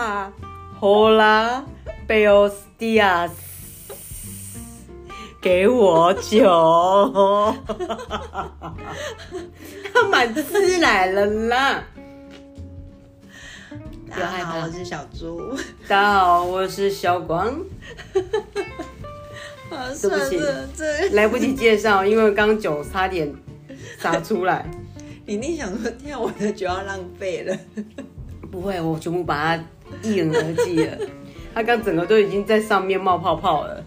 [0.00, 0.32] 啊
[0.80, 1.62] ，Hola
[2.08, 3.32] Buenos Dias，
[5.42, 7.54] 给我酒，
[9.92, 11.84] 他满吃来了啦。
[14.08, 15.54] 大家好，我是小猪。
[15.86, 17.48] 大家好，我是小光。
[19.68, 20.40] 啊，对不起
[21.14, 23.30] 来不及介绍，因为刚酒差点
[23.98, 24.64] 洒出来。
[25.26, 27.54] 你一定想说，天啊，我的酒要浪费了。
[28.50, 29.62] 不会，我全部把它
[30.02, 30.98] 一饮而尽了。
[31.54, 33.84] 他刚整个都已经在上面冒泡泡了，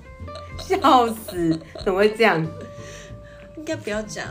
[0.59, 1.59] 笑死！
[1.83, 2.45] 怎么会这样？
[3.55, 4.27] 应该不要讲，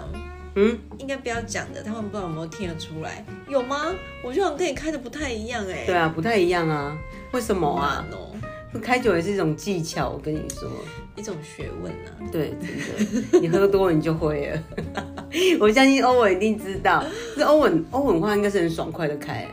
[0.54, 3.86] 嗯，应该不要讲的，他们不知道有没有听得出来，有吗？
[4.22, 6.96] 我觉得我跟你开的不太一样哎、对啊，不太一样啊。
[7.32, 8.04] 为什么啊
[8.82, 10.70] 开酒也是一种技巧，我跟你说。
[11.14, 12.08] 一种学问啊。
[12.32, 14.62] 对，真的，你喝多了你就会了。
[15.60, 17.04] 我相信欧文一定知道，
[17.36, 19.46] 这欧文欧文的话应该是很爽快的开，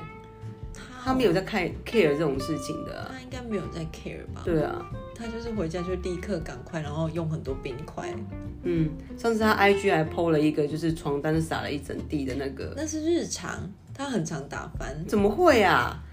[1.10, 4.42] 他没有在看 care 这种事情的啊、他应该没有在 care 吧？
[4.46, 8.14] 对啊，他就是回家就立刻赶快，然后用很多冰块。
[8.62, 15.04] 嗯，上次他 IG 还 PO 了一个，就是床单撒了一整地的那个，那是日常，他很常打翻。
[15.08, 16.04] 怎么会啊？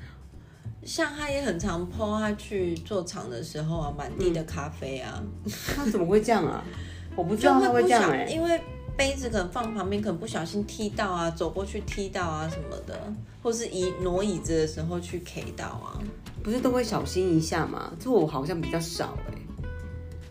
[0.83, 5.23] 像他也很常 po 他去做场的时候啊，满地的咖啡啊，
[5.77, 6.65] 他怎么会这样啊？
[7.17, 8.61] 我不知道他会，这样哎、因为
[8.97, 16.01] 杯子可能放旁边，可能不小心踢到啊，走过去踢到啊什么的，或是移挪椅子的时候去 K 到啊。
[16.43, 17.93] 不是都会小心一下吗？
[17.99, 19.35] 这我好像比较少哎、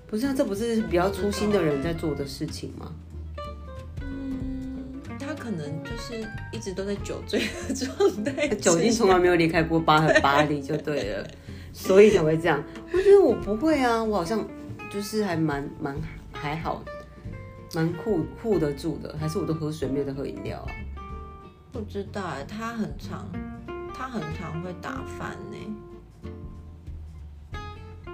[0.08, 2.92] 不是啊，这不是比较粗心的人在做的事情吗？
[4.02, 11.28] 嗯，他可能就是一直都在酒醉的状态，酒精从来没有离开过巴和巴黎就对了，
[11.74, 12.64] 所以才会这样。
[12.94, 14.48] 我觉得我不会啊，我好像
[14.90, 15.96] 就是还蛮蛮
[16.32, 16.82] 还好，
[17.76, 20.72] 蛮护护得住的，还是我都喝水没有在喝饮料啊？
[21.74, 23.28] 不知道哎，他很常，
[23.94, 25.58] 他很常会打翻呢。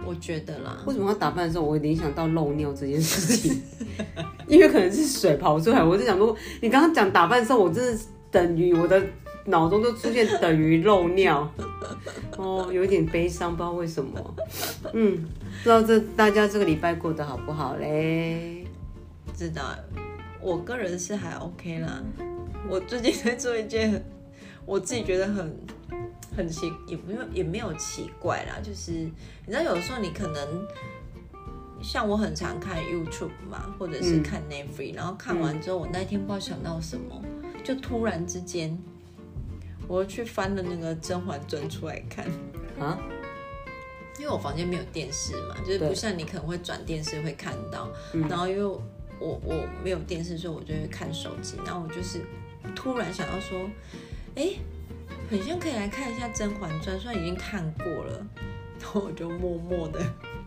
[0.04, 3.62] 我觉得啦，为什么他打饭的时候我会联想到漏尿这件事情？
[4.50, 9.00] 因为可能是水跑出来，我就想说，你刚刚讲打饭的时候，我真的等于我的
[9.46, 11.48] 脑中都出现等于漏尿，
[12.36, 14.36] 哦，有一点悲伤，不知道为什么。
[14.94, 15.24] 嗯，
[15.62, 18.61] 不知道这大家这个礼拜过得好不好嘞？
[19.42, 19.76] 知道，
[20.40, 22.00] 我个人是还 OK 啦。
[22.70, 24.04] 我最近在做一件很
[24.68, 25.58] 我自己觉得很
[26.38, 29.12] 很奇，也没有也没有奇怪啦，就是你
[29.48, 30.64] 知道，有的时候你可能
[31.82, 34.24] 像我很常看 YouTube 嘛，或者是嗯。
[34.24, 37.20] 看 Netflix，、然后看完之后，我那一天不知道想到什么，
[37.64, 38.78] 就突然之间，
[39.88, 42.28] 我又去翻了那个《甄嬛传》出来看。
[42.80, 43.00] 啊，
[44.20, 48.28] 因为我房间没有电视嘛，就是不像你可能会转电视会看到，嗯。
[48.30, 48.80] 然后因为
[49.22, 52.22] 我我没有电视，所以我就会看手机，然后我就是
[52.76, 53.70] 突然想到说，
[54.36, 54.54] 哎，
[55.30, 58.26] 很像可以来看一下《甄嬛传》，虽然已经看过了，
[58.80, 60.00] 然后我就默默的，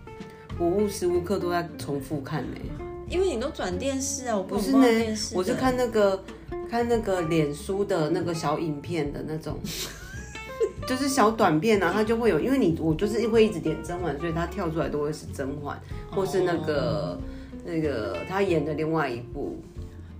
[0.59, 2.57] 我无时无刻都在重复看呢、
[3.09, 6.25] 因为你都转电视啊，我不不是呢呢，我是看那个
[6.69, 9.57] 看那个脸书的那个小影片的那种，
[10.89, 15.81] 就是小短片啊，它就会有，因为你我就是会一直点甄嬛，所以它跳出来都会是甄嬛，
[16.11, 17.19] 或是那个、
[17.65, 19.57] 那个他演的另外一部，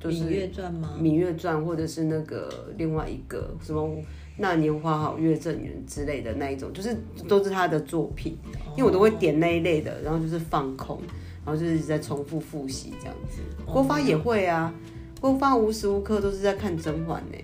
[0.01, 3.91] 就是《芈月传》吗《芈月传》，或者是那个另外一个什么。
[4.37, 6.97] 那年花好月正圆之类的那一种，就是
[7.29, 8.37] 都是他的作品，
[8.77, 11.01] 因为我都会点那一类的，然后就是放空，
[11.47, 13.43] 然后就是一直在重复复习这样子。
[13.65, 14.75] 郭发也会啊，
[15.21, 17.39] 郭发无时无刻都是在看甄嬛呢。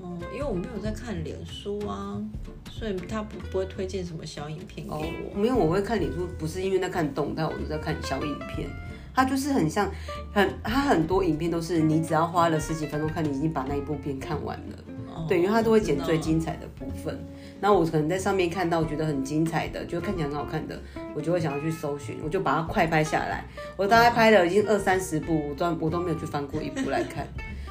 [0.00, 2.22] 哦，因为我没有在看脸书啊，
[2.70, 5.02] 所以他不不会推荐什么小影片给哦
[5.34, 8.70] 我。，没有，我会看脸书，不是因为在看动态，我都在看小影片。
[9.18, 9.90] 它就是很像，
[10.32, 14.76] 很它很多影片都是你只要花了十几分钟看，你已经把那一部片看完了。
[15.12, 17.18] 哦对，因为它都会剪最精彩的部分。
[17.60, 20.80] 然后我可能在上面看到觉得很精彩的，就看起来很好看的，
[21.16, 23.44] 我就会想要去搜寻，我就把它快拍下来。
[23.76, 27.26] 我大概拍了已经二三十部，我都我都没有去翻过一部来看。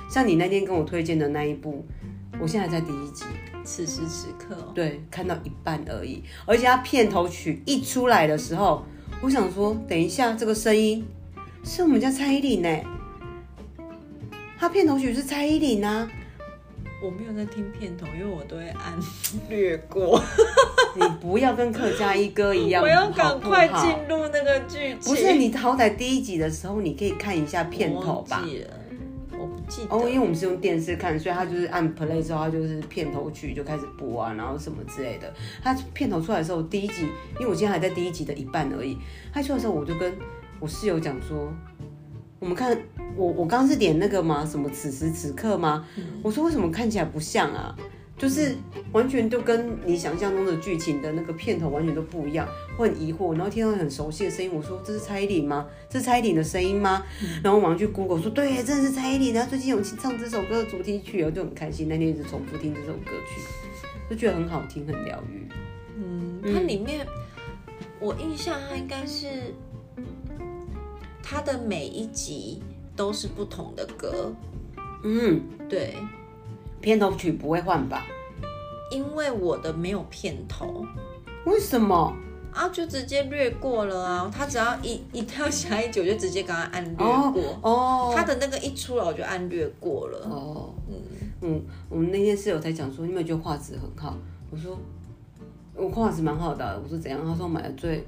[0.09, 1.85] 像你那天跟我推荐的那一部，
[2.41, 3.23] 我现在还在第一集，
[3.63, 6.21] 此时此刻哦，对，看到一半而已。
[6.45, 8.83] 而且它片头曲一出来的时候，
[9.21, 11.05] 我想说，等一下这个声音
[11.67, 12.69] 是我们家蔡依林呢。
[14.57, 16.09] 他片头曲是蔡依林啊，
[17.03, 18.97] 我没有在听片头，因为我都会按
[19.49, 20.23] 略过。
[20.95, 25.13] 你不要跟客家一哥一样， 我要赶快好进入那个剧情。
[25.13, 28.41] 不是你好歹第一集的时候，你可以看一下片头吧。
[29.89, 35.31] 哦，因为我们是用电视看，所以他就是按 play 之后，他就是片头曲就开始播啊，然后什么之类的。
[35.61, 37.03] 他片头出来的时候，第一集，
[37.33, 38.97] 因为我今天还在第一集的一半而已。
[39.31, 40.11] 他出来的时候，我就跟
[40.59, 41.53] 我室友讲说，
[42.39, 42.77] 我们看
[43.15, 44.45] 我我刚刚是点那个吗？
[44.45, 45.87] 什么此时此刻吗？
[46.23, 47.75] 我说为什么看起来不像啊？
[48.17, 48.55] 就是
[48.91, 55.67] 完全都跟你想象中的剧情的那个片头完全都不一样，我很疑惑，然后听到很熟悉的声音，我说这是蔡依林吗？
[55.87, 57.03] 这是蔡依林的声音吗？
[57.43, 63.39] 然后马上去 Google 说对，真的是蔡依林，她最近有唱这首歌的主题曲，我就很开心，那天一直重复听这首歌曲，
[64.09, 65.47] 就觉得很好听，很疗愈。
[65.95, 67.05] 嗯，它里面
[67.99, 69.27] 我印象它应该是
[71.29, 72.61] 它的每一集
[72.95, 74.31] 都是不同的歌，
[75.03, 75.97] 嗯，对，
[76.79, 78.05] 片头曲不会换吧？
[78.89, 80.85] 因为我的没有片头
[81.45, 82.15] 为什么？
[82.53, 84.31] 啊，就直接略过了啊。
[84.33, 87.69] 他只要一一跳下一集，我就直接给他按略哦过。
[87.69, 90.19] 哦他的那个一出来，我就按略过了。
[90.29, 90.95] 哦，嗯，
[91.41, 94.17] 嗯，我们那天室友才讲说，你有没有觉得画质很好？
[94.49, 94.79] 我说
[95.75, 97.19] 我画质蛮好的啊、我说怎样？
[97.21, 98.07] 他说我买了最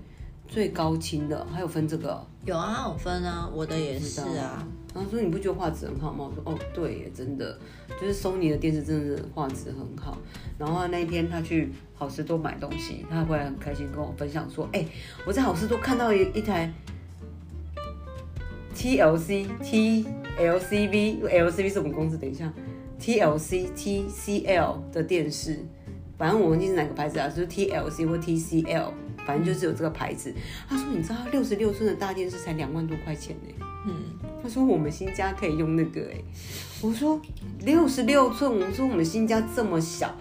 [0.50, 2.26] 最高清的，还有分这个哦。
[2.46, 4.68] 有啊，它有分啊，我的也是啊。
[4.94, 6.28] 然后说你不觉得画质很好吗？
[6.28, 7.58] 我说哦，对耶，真的，
[8.02, 10.18] 就是 Sony 的电视真的是画质很好。
[10.58, 14.84] 然后那一天他去好事多买东西，他回来很开心跟我分享说，哎、
[15.28, 16.74] 我在好事多看到一一台
[18.76, 22.52] TLC TLCV LCV 是我们公司，等一下
[23.00, 25.60] TLC TCL 的电视，
[26.18, 28.92] 反正我忘记是哪个牌子啊，就是 TLC 或 TCL，
[29.26, 30.34] 反正就是有这个牌子。
[30.68, 33.94] 他说你知道六十六寸的大电视才两万多块钱呢、嗯，
[34.42, 36.22] 他说我们新家可以用那个哎、
[36.82, 37.20] 我说
[37.62, 40.16] 六十六寸，我说我们新家这么小，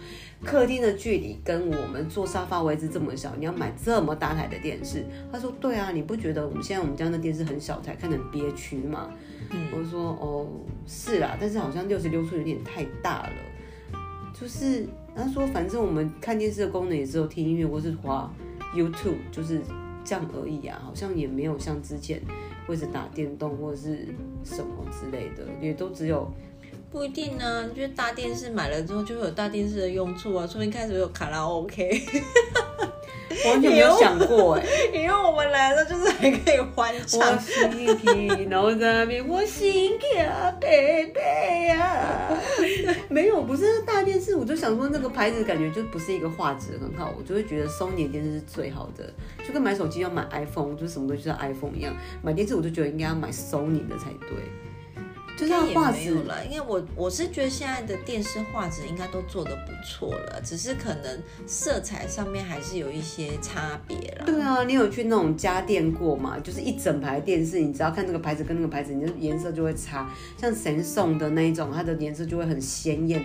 [0.45, 5.05] 客厅的距离跟我们坐沙发位置这么小，你要买这么大台的电视？
[5.33, 9.11] 他说对啊，你不觉得我们现在我们家的电视很小才看得很憋屈吗？
[9.51, 10.47] 嗯我说哦
[10.87, 13.33] 是啦，但是好像六十六寸有点太大了，
[14.39, 14.87] 就是
[15.17, 18.31] 他说反正我们看电视的功能也只有听音乐或是滑
[18.75, 19.61] YouTube，就是
[20.05, 22.21] 这样而已啊，好像也没有像之前
[22.67, 24.09] 或者打电动或者是
[24.45, 26.31] 什么之类的，也都只有
[26.91, 32.03] 不一定呢、就是大电视买了之后就会有大电视的用处啊，说不定开始有卡拉 OK。
[33.45, 37.21] 我 完全没有想过哎、因为我们来了，就是还可以欢我
[38.49, 42.29] 然后在那边我心跳贝贝呀，
[43.09, 49.13] 没有，不是大电视，我就想说那个牌子感觉就不是一个画质很好，我就会觉得 Sony 的电视是最好的，
[49.47, 54.39] 就跟买手机要买 iPhone，就是什么东西都要 iPhone 一样，买电视我就觉得应该要买 Sony 的才对，
[55.39, 64.27] 就是它也画质没有啦，因为我我是觉得现在的电视画质应该都做的不错了，只是可能色彩上面还是有一些差别了。
[64.27, 66.37] 对啊，你有去那种家电过吗？
[66.43, 70.11] 就是一整排电视，你只要看这个牌子跟那个牌子，你的颜色就会差。
[70.37, 73.25] 像神送的那一种，它的颜色就会很鲜艳，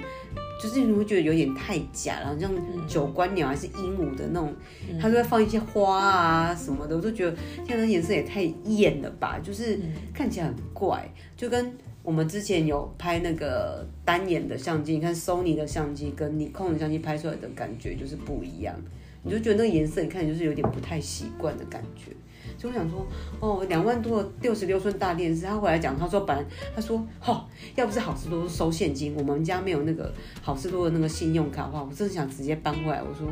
[0.62, 2.51] 就是你会觉得有点太假了，像
[2.88, 4.54] 九官鸟还是鹦鹉的那种，
[5.01, 9.80] 它就会放一些花啊什么的，我就觉得天呐，那颜色也太艳了吧，就是
[10.13, 11.75] 看起来很怪，就跟。
[12.03, 18.75] 我们之前有拍那个单眼的相机，你看 Sony 的相机跟你控的相机拍出来的感觉就是不一样。
[19.23, 22.11] 你就觉得那个颜色，你看就是有点不太习惯的感觉。
[22.57, 23.07] 所以我想说，
[23.39, 26.44] 哦，两万多的六十六寸大电视，他回来讲，他说本来
[26.75, 27.45] 他说，哦，
[27.75, 33.01] 要不是好事多收现金，我们家没有那个好事多的那个信用卡的话，我真的想直接搬回来。
[33.01, 33.27] 我说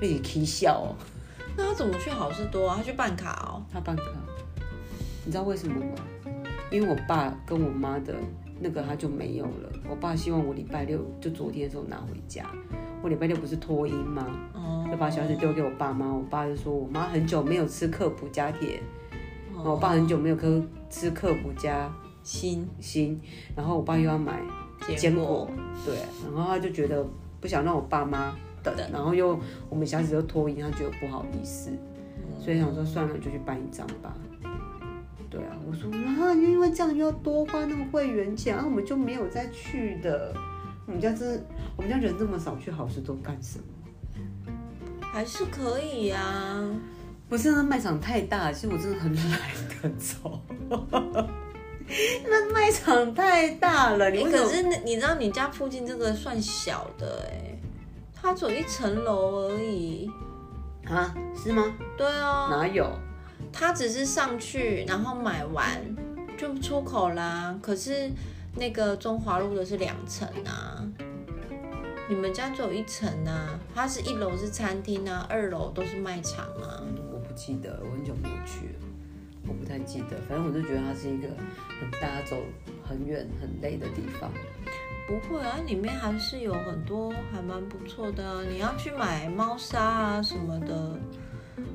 [0.00, 0.94] 被你踢笑哦，
[1.56, 2.76] 那他怎么去好事多啊？
[2.76, 3.66] 他去办卡哦。
[3.72, 4.04] 他办卡，
[5.24, 6.04] 你知道为什么吗？
[6.72, 8.14] 因为我爸跟我妈的
[8.58, 9.70] 那个他就没有了。
[9.88, 12.46] 我爸希望我礼拜六就昨天的时候拿回家，
[13.02, 14.26] 我礼拜六不是脱音吗？
[14.54, 18.78] 哦就把小孩子丢给我爸妈，我爸就说我妈很久没有吃克普加铁，
[19.52, 21.90] 哦然后我爸很久没有吃吃克普加
[22.22, 23.18] 新锌，
[23.56, 24.42] 然后我爸又要买
[24.96, 25.48] 坚果，
[25.86, 27.02] 对，然后他就觉得
[27.40, 29.38] 不想让我爸妈等，然后又
[29.70, 31.70] 我们小孩子又脱音，他觉得不好意思，
[32.38, 34.14] 所以想说算了，就去办一张吧。
[35.32, 40.34] 对啊，我说啊，因为这样又要多花那个会员钱，啊，我们就没有再去的。
[40.84, 41.42] 我们家真的，
[41.74, 43.64] 我们家人这么少，去好事多干什么？
[45.00, 46.70] 还是可以呀、啊。
[47.30, 49.40] 不是那卖场太大，其实我真的很懒
[49.80, 50.38] 得走。
[52.28, 54.24] 那卖场太大了，你？
[54.24, 57.58] 可是那你知道你家附近这个算小的哎、
[58.12, 60.10] 它只有一层楼而已。
[60.84, 61.64] 啊，是吗？
[61.96, 62.86] 对啊，哪有？
[63.52, 65.80] 它只是上去然后买完
[66.38, 67.56] 就出口啦。
[67.62, 68.10] 可是
[68.56, 70.82] 那个中华路的是两层啊，
[72.08, 73.58] 你们家只有一层啊。
[73.74, 76.82] 它是一楼是餐厅啊，二楼都是卖场啊。
[77.12, 78.74] 我不记得，我很久没有去了，
[79.46, 80.16] 我不太记得。
[80.28, 81.28] 反正我就觉得它是一个
[81.80, 82.36] 很大、走
[82.86, 84.30] 很远、很累的地方。
[85.08, 88.42] 不会啊，里面还是有很多还蛮不错的啊。
[88.48, 90.98] 你要去买猫砂啊什么的，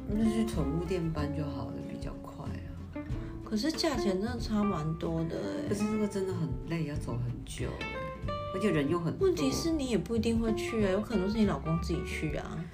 [0.09, 3.03] 那就去宠物店搬就好了，比较快啊。
[3.43, 7.85] 可是价钱真的差蛮多的哎、可是这个真的很累，要走很久哎。
[8.53, 9.27] 而且人又很多。
[9.27, 12.65] 问题是你也不一定会去啊，有可能是你老公自己去啊。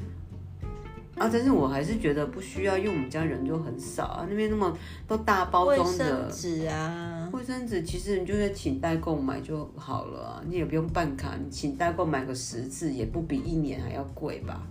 [1.15, 4.75] 啊，但是我还是觉得不需要，因为我们家人就很少啊，那边那么
[5.07, 14.67] 都大包卫装的生纸啊，卫生纸，其实你就是请代购买就好了啊，你也不用办卡，你请代购买个十次也不比一年还要贵吧？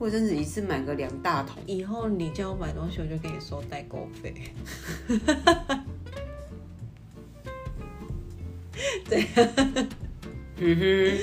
[0.00, 4.34] 卫生纸一次买个两大桶，以后你叫我买东西，我就给你收代购费。
[10.62, 11.18] 嗯哼，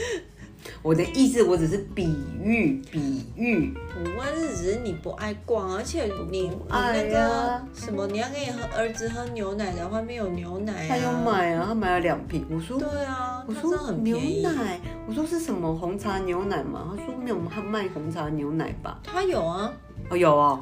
[0.83, 2.05] 我的意思我只是比
[2.43, 11.23] 喻比喻，我问是只是你不爱逛，而且你你那啊个什么，你要给你喝儿子喝牛奶的，外面有牛奶他有啊。
[11.25, 12.79] 买啊，他买了两瓶，我说。
[12.79, 14.43] 对啊，我说牛很便宜。
[14.43, 16.93] 奶，我说是什么红茶牛奶吗？
[16.97, 18.99] 他说没有，他卖红茶牛奶吧？
[19.05, 19.71] 他有啊，
[20.09, 20.61] 哦，有哦，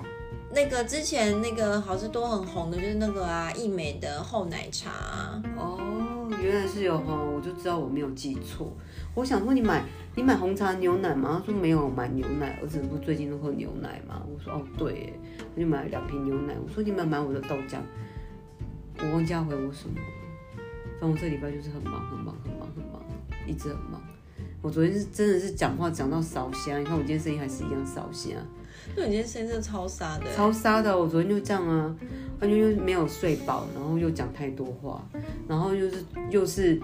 [0.54, 5.44] 那个之前那个好事多很红的，就是那个啊，益美的厚奶茶啊。
[5.58, 8.72] 哦，原来是有哈，我就知道我没有记错。
[9.16, 9.84] 我想说你买
[10.14, 11.42] 你买红茶牛奶吗？
[11.44, 14.22] 他说没有买牛奶，儿子不最近都喝牛奶吗？
[14.32, 15.14] 我说哦对耶，
[15.56, 16.54] 他就买了两瓶牛奶。
[16.64, 17.80] 我说你们买我的豆浆，
[19.00, 20.06] 我忘记他回我什么了。
[21.00, 23.02] 反正我这礼拜就是很忙很忙很忙很忙，
[23.48, 24.00] 一直很忙。
[24.65, 28.31] 我昨天是真的是讲话讲到烧香，你看我今天声音还是一样烧香。
[28.95, 30.25] 那，你今天声音真的超沙的。
[30.36, 31.95] 超沙的，我昨天就这样啊，
[32.41, 35.07] 完全又没有睡饱，然后又讲太多话，
[35.48, 36.81] 然后又是又是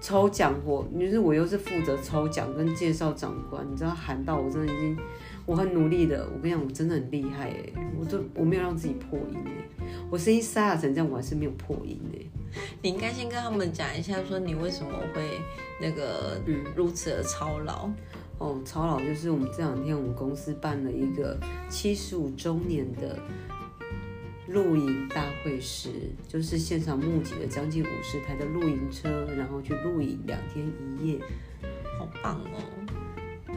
[0.00, 4.96] 抽奖活，就是我又是负责抽奖跟介绍长官，你知道喊到我真的已经，
[5.44, 12.24] 我很努力的，我跟你讲，我真的很厉害哎，我都我没有让自己破音哎，我声音沙哑成这样，我还是没有破音哎，
[12.82, 15.40] 你应该先跟他们讲一下，说你为什么会
[15.80, 17.88] 那个嗯如此的操劳。
[18.38, 23.16] 哦，操劳就是我们这两天我们公司办了一个七十五周年的
[24.48, 25.90] 露营大会师，
[26.26, 31.20] 就是现场募集了将近五十台的露营车，然后去露营两天一夜，
[31.96, 32.58] 好棒哦！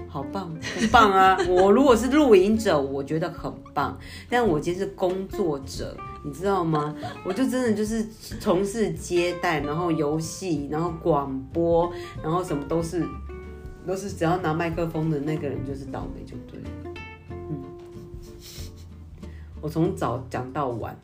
[0.07, 1.35] 好棒，很棒啊！
[1.49, 3.99] 我如果是露营者，我觉得很棒，
[4.29, 6.95] 但我今天是工作者，你知道吗？
[7.23, 8.03] 我就真的就是
[8.39, 13.07] 从事接待，然后游戏，然后广播，然后什么都是，
[13.85, 16.69] 都是只要拿麦克风的那个人就是倒霉就对了。
[17.29, 17.63] 嗯，
[19.61, 20.97] 我从早讲到晚，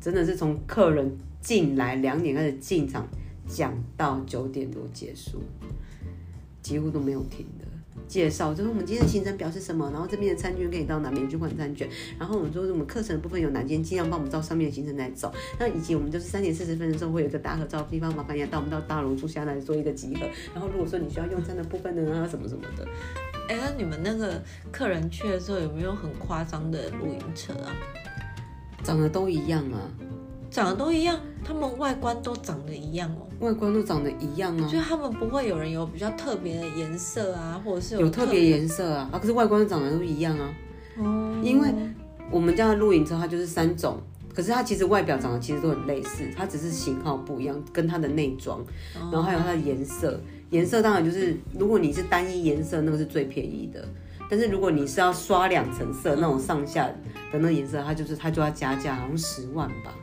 [0.00, 3.06] 真的是从客人进来两点开始进场，
[3.46, 5.42] 讲到九点多结束，
[6.62, 7.44] 几乎都没有停。
[8.08, 11.88] 介绍就是我们今天的行程表是什么，然后这边的餐券可以到哪边去换餐券，
[12.18, 15.32] 然后我们说我们课程的部分有哪间，尽量帮我们照上面的行程来走。
[15.58, 20.26] 那以及我们就是三点四十分的时候会有一个大合照的地方，麻烦你到我们到大龙柱下来做一个集合。
[20.52, 22.86] 然后如果说你需要用餐的部分呢，什么什么的，
[23.48, 24.42] 哎，那你们那个
[24.72, 27.74] 客人去的时候有没有很夸张的露营车啊？
[28.82, 29.78] 长得都一样啊，
[30.50, 33.26] 长得都一样，他们外观都长得一样哦。
[33.38, 40.52] 外观都长得一样啊，就他们不会有人有比较特别的颜色啊，或者是有特别颜色啊，啊可是外观都长得都一样啊。
[40.98, 41.72] 哦，因为
[42.30, 43.98] 我们家的露营车它就是三种，
[44.34, 48.62] 可是它其实外表长得其实都很类似，它只是型号不一样，跟它的内装，
[48.94, 50.20] 然后还有它的颜色。
[50.50, 53.82] 颜色当然就是，如果你是单一颜色，那个是最便宜的。
[54.28, 56.94] 但是如果你是要刷两层色那种上下的
[57.32, 59.94] 那个颜色，它就是它就要加价，好像十万吧。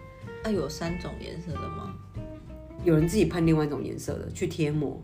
[0.47, 1.93] 啊有三种颜色的吗？
[2.83, 5.01] 有人自己喷另外一种颜色的去贴膜，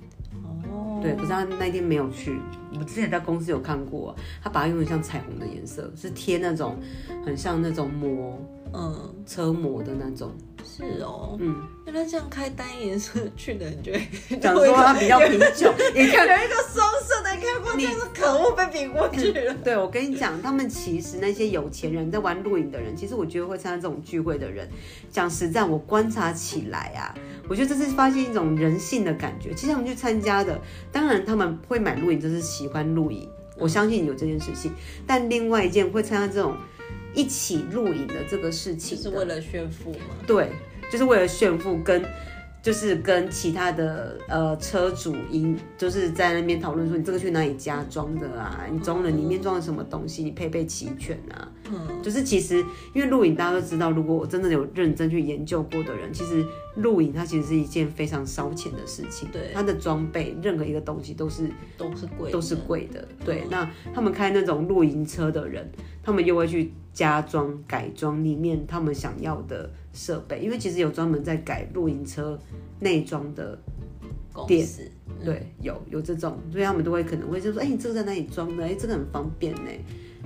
[0.71, 2.39] 哦，对，可是他那天没有去。
[2.79, 6.77] 我之前在公司有看过，他把它用的像彩虹的颜色，是贴那种
[7.25, 8.39] 很像那种膜
[8.73, 10.31] 嗯，车膜的那种。
[10.63, 14.07] 是哦，嗯，原来这样开单一颜色去的，你 就会
[14.39, 16.27] 讲说他比较贫穷， 你看。
[16.27, 19.53] 有一个双色的，看过这样子可恶被比过去了。
[19.63, 24.67] 对，我跟你讲，他们其实那些有钱人在玩露营的人，其实我觉得会参加这种聚会的人，
[25.09, 27.13] 讲实在，我观察起来啊，
[27.49, 29.53] 我觉得这是发现一种人性的感觉。
[29.53, 30.59] 其实他们去参加的，
[30.91, 33.27] 当然他们会买露营，就是喜欢露营，
[33.57, 34.71] 我相信有这件事情。
[35.05, 36.55] 但另外一件会参加这种
[37.13, 40.15] 一起露营的这个事情，就是为了炫富吗。
[40.25, 40.49] 对，
[40.91, 42.03] 就是为了炫富跟。
[42.63, 48.65] 就是跟其他的呃车主因，就是在那边讨论说你这个去哪里加装的啊？
[48.71, 50.23] 你装了里面装了什么东西？
[50.23, 51.51] 你配备齐全啊？
[51.69, 56.45] 嗯，就是其实因为露营大家都知道，如果我真的有认真去研究过的人，其实
[56.77, 59.27] 露营它其实是一件非常烧钱的事情。
[59.29, 63.05] 对它的装备任何一个东西都是都是贵，都是贵的。
[63.25, 65.69] 对，那他们开那种露营车的人，
[66.01, 72.39] 他们又会去加装改装里面他们想要的设备，因为其实有专门在改露营车
[72.79, 73.57] 内装的，
[74.33, 74.81] 公司。
[75.23, 78.65] 对，有有这种，所以他们都会可能会就说，哎、你这个在哪里装的？
[78.65, 79.71] 哎、这个很方便呢。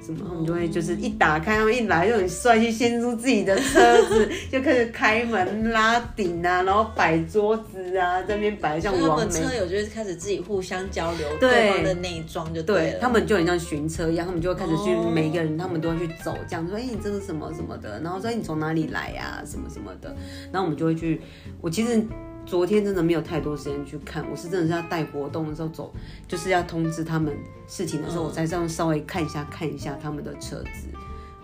[0.06, 9.26] 什么，他们就会就是一打开，他们一来就很帅气，先出自己的车子， 就开始开门拉顶啊，然后摆桌子啊，这边摆像他王美。
[9.26, 12.66] 们车友就是开始自己互相交流对对方的内装就了。
[12.68, 20.16] 对他们就很像巡车一样，他们就会开始去哦每一个人，他们都会去走，这样说，哎、你这是什么什么的，然后说哎你从哪里来呀、什么什么的，
[20.52, 21.22] 然后我们就会去。
[21.60, 22.02] 我其实
[22.48, 25.94] 昨天真的没有太多时间去看，我是真的是要带活动的时候走，
[26.28, 27.38] 就是要通知他们
[27.68, 30.88] 事情的时候，我才这样稍微看一下看一下他们的车子。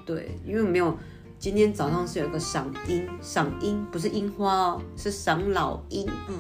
[0.06, 0.98] 对，因为没有。
[1.40, 6.10] 今天早上是有一个赏樱，赏樱不是樱花哦，是赏老鹰。
[6.30, 6.36] 嗯，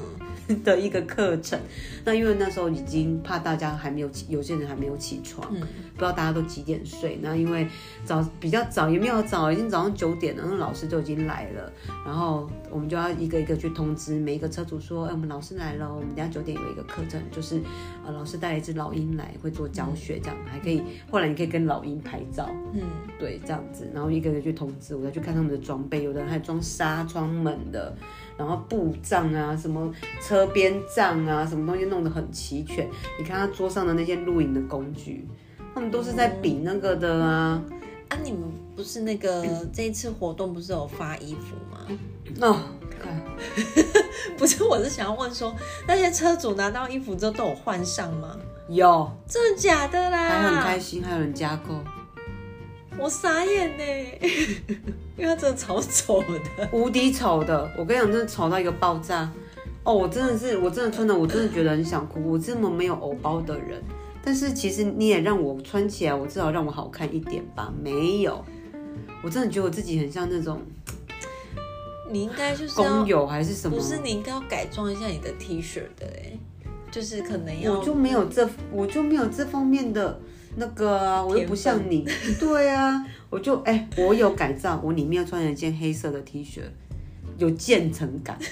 [0.63, 1.59] 的一个课程。
[2.05, 5.59] 那因为那时候已经怕大家还没有起，有些人还没有起床，嗯
[5.93, 7.19] 不知道大家都几点睡。
[7.21, 7.67] 那因为
[8.03, 11.71] 早比较早，也没有早，已经早上九点了，那老师就已经来了，
[12.05, 17.61] 然后我们就要一个一个去通知每一个车主说，哎，我们老师来了，我们等下九点有一个课程，就是
[18.05, 22.49] 呃老师带了一只老鹰来，会做教学，这样还可以，后来你可以跟老鹰拍照。
[22.73, 22.81] 嗯，
[23.19, 27.95] 对，这样子，然后一个一个去通知，我再去看他们的装备，有的人还装纱窗门的，
[28.37, 32.87] 然后布帐啊，什么车边帐啊，什么东西弄得很齐全。
[33.19, 35.27] 你看他桌上的那些露营的工具，
[35.73, 37.61] 他们都是在比那个的啊。
[38.09, 38.41] 啊，你们
[38.75, 41.97] 不是那个这一次活动不是有发衣服吗？
[42.41, 42.59] 哦，
[42.99, 43.21] 看，
[44.37, 45.55] 不是，我是想要问说，
[45.87, 48.37] 那些车主拿到衣服之后都有换上吗？
[48.69, 50.29] 有，真的假的啦？
[50.29, 51.73] 还很开心，还有人加购，
[52.99, 53.83] 我傻眼呢，
[55.17, 56.69] 因为他真的超丑的。
[56.71, 57.69] 无敌丑的。
[57.77, 59.29] 我跟你讲，真的丑到一个爆炸。
[59.83, 62.31] 哦，我真的是，我真的穿的，我真的觉得很想哭。
[62.31, 63.81] 我这么没有偶包的人，
[64.23, 67.73] 但是其实你也让我穿起来，我至少让我好看一点吧。
[67.83, 68.43] 没有，
[69.21, 70.61] 我真的觉得我自己很像那种
[72.09, 76.31] 你应该就是要工友还是什么不，是你应该要改装一下你的 T 恤的哎，
[76.89, 80.17] 就是可能要我就没有这，我就没有这方面的
[80.55, 82.07] 那个啊，我又不像你。
[82.39, 86.61] 对啊，我就哎、我有改造，我里面穿了一件黑色的 T 恤，
[87.37, 88.37] 有渐层感。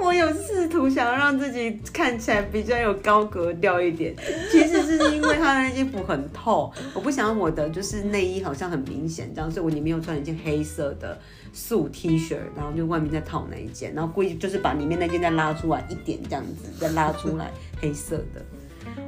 [0.00, 4.14] 我有试图想要让自己看起来比较有高格调一点，
[4.50, 11.18] 其实是因为他的衣服很透，我不想要我的就是内衣好像很明显这样，所以我里面又穿了一件黑色的
[11.52, 17.50] 素 T 恤，然后就外面再套那一件，然后故意就是把里面那件再拉出来一点这样子，再拉出来
[17.80, 18.42] 黑色的。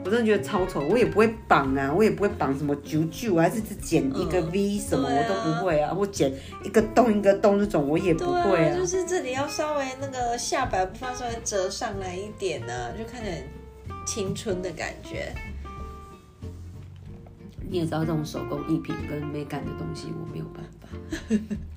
[0.02, 6.32] 我真的觉得超丑，我也不会绑啊，我也不会绑什么九九啊，还是只剪一个 V 什么、我都不会啊，或剪
[6.64, 13.42] 一个洞一个洞这种我也不会啊，就是这里要稍微那个下摆部分稍微折上来一点呢、就看起来
[14.06, 15.32] 青春的感觉。
[17.70, 20.79] 你也知道这种手工艺品跟美感的东西，我没有办法，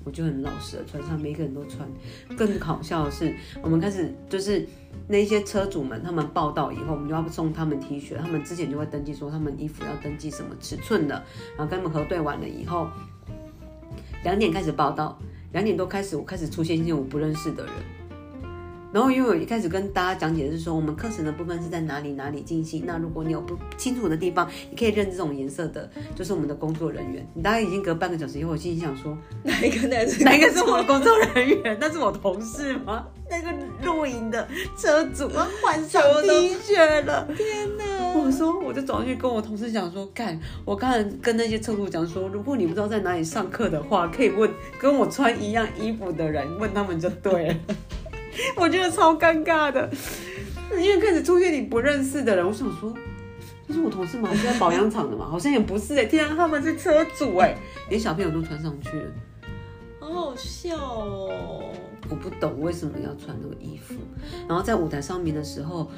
[0.04, 1.88] 我就很老实的穿上，每个人都穿。
[2.36, 4.66] 更搞笑的是，我们开始就是
[5.08, 11.14] 那些车主们，他们报道以后，我们就要送他们 T 恤，他们之前就会登记说他们衣服要登记什么尺寸的，
[11.56, 12.88] 然后跟他们核对完了以后，
[14.22, 15.18] 两点开始报道，
[15.52, 17.72] 两点多开始，我开始出现一些我不认识的人。
[18.94, 22.84] 然后，因为我一开始跟大家讲解的是说，我们课程的部分是在哪里哪里进行。
[22.86, 27.26] 那如果你有不清楚的地方，你可以认这种颜色的，就是我们的工作人员。
[27.34, 30.24] 你大概已经隔半个小时以后，我心里想说， 哪一个男生？
[30.24, 31.76] 哪一个是我的工作人员？
[31.80, 33.04] 那是我同事吗？
[33.28, 33.48] 那个
[33.82, 34.46] 露营的
[34.78, 37.26] 车主要换上 T 恤了。
[37.36, 38.14] 天哪！
[38.14, 47.56] 我说，我就走上去跟我同事讲说，干，我刚才跟那些车主讲说，如果你不知道在哪里上课的话，可以问跟我穿一样衣服的人，问他们就对了。
[48.56, 49.90] 我觉得超尴尬的，
[50.72, 52.92] 因为开始出现你不认识的人，我想说，
[53.66, 54.34] 这是我同事吗？
[54.34, 55.26] 是在保养厂的嘛？
[55.28, 57.56] 好像也不是哎、天啊，他们是车主哎、
[57.88, 59.06] 连小朋友都穿上去了。
[60.00, 61.72] 好好笑哦。
[62.10, 63.94] 我不懂为什么要穿那个衣服。
[64.46, 65.90] 然后在舞台上面的时候，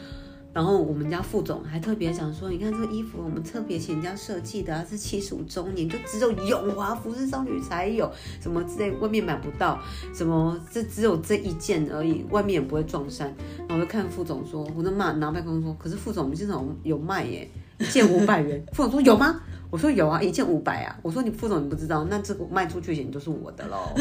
[0.57, 9.79] 然后我们家副总还特别讲说，你看这个衣服我们特别请人家设计的啊，是七十五周年，就只有永华服饰少女才有，什么之类，外面买不到，
[10.15, 13.29] 什么这只有这一件而已，外面也不会撞衫。
[13.69, 17.47] 然后我就看副总说，我就骂拿麦克风说，可是副总我们现场有有卖耶，
[17.79, 18.65] 一件五百元。
[18.73, 19.39] 副总说有吗？
[19.69, 20.99] 我说有啊，一件五百啊。
[21.03, 23.95] 我说你副总你不知道，那这个卖出去钱就是我的喽。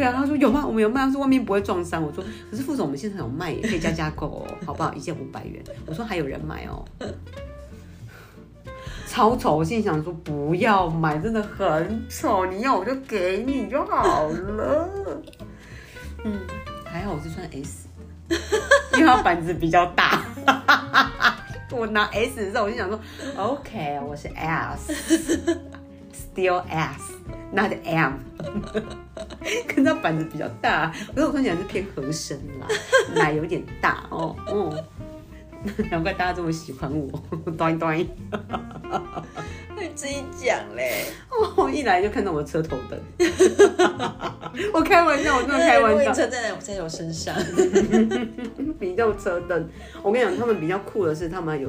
[0.00, 0.64] 对啊，他说有吗？
[0.66, 2.02] 我们有卖，他说外面不会撞衫。
[2.02, 4.90] 我说可是副总，我们现场有卖，也可以加加购哦，好不好？
[4.94, 5.62] 一件五百元。
[5.84, 6.82] 我说还有人买哦，
[9.06, 9.58] 超丑。
[9.58, 12.46] 我心里想说不要买，真的很丑。
[12.46, 14.88] 你要我就给你就好了。
[16.24, 16.40] 嗯，
[16.86, 17.86] 还好我是穿 S，
[18.96, 20.24] 因为它板子比较大。
[21.72, 22.98] 我拿 S 的时候，我就想说
[23.36, 25.36] ，OK，我是 S，still
[26.70, 28.14] S，not M。
[29.68, 32.66] 可它板子比较大，可是我看起来是偏合身啦，
[33.14, 34.84] 奶有点大哦，嗯，
[35.90, 37.10] 难怪大家这么喜欢我，
[37.52, 37.98] 端端。
[37.98, 38.08] 你
[39.94, 41.06] 自己讲嘞，
[41.56, 42.98] 我一来就看到我的车头灯。
[44.74, 46.12] 我开玩笑，我真的开玩笑。
[46.12, 47.34] 车在在我身上，
[48.78, 49.68] 比较车灯。
[50.02, 51.68] 我跟你讲，他们比较酷的是，他们有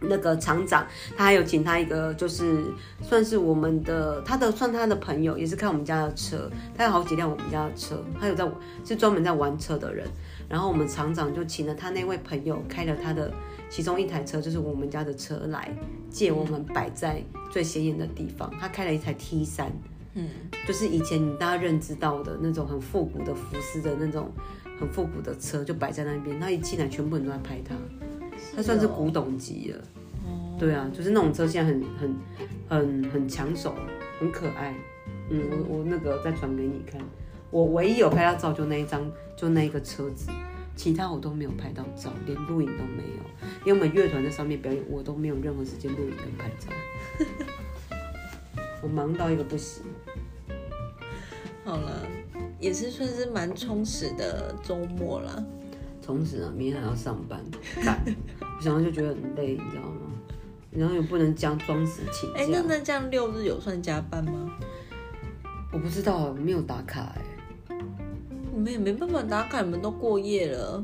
[0.00, 2.64] 那个厂长，他还有请他一个，就是
[3.02, 6.50] 算是我们的他的算他的朋友，也是开我们家的车。
[6.76, 8.48] 他有好几辆我们家的车，他有在
[8.84, 10.06] 是专门在玩车的人。
[10.48, 13.30] 然后我们厂长就请了他那位朋友开了他的
[13.68, 15.70] 其中一台车，就是我们家的车来
[16.08, 18.50] 借我们摆在最显眼的地方。
[18.58, 19.70] 他开了一台 T 三，
[20.14, 20.26] 嗯，
[20.66, 24.32] 就是以前大家认知到的那种很复古的福斯的那种
[24.80, 26.40] 很复古的车，就摆在那边。
[26.40, 27.74] 他一进来，全部人都在拍他，
[28.58, 29.78] 它算是古董级了。
[30.26, 32.16] 哦，对啊，就是那种车现在很很
[32.68, 33.72] 很很抢手，
[34.18, 34.74] 很可爱。
[35.30, 37.00] 嗯，我我那个再传给你看。
[37.52, 40.32] 我唯一有拍到照就那一张，就那一个车子，
[40.74, 43.48] 其他我都没有拍到照，连录影都没有。
[43.64, 46.72] 因为我们乐团在上面表演，我都没有任何时间录影跟拍照。
[48.82, 49.84] 我忙到一个不行。
[51.64, 52.04] 好了，
[52.58, 55.46] 也是算是蛮充实的周末了。
[56.08, 57.38] 充实啊，明天还要上班，
[58.40, 60.10] 我想到就觉得很累，你知道吗？
[60.70, 62.38] 然后又不能将装死请假。
[62.40, 64.50] 哎，那那这样六日有算加班吗？
[65.70, 67.76] 我不知道，我没有打卡哎。
[68.54, 70.82] 你们也没办法打卡，你们都过夜了。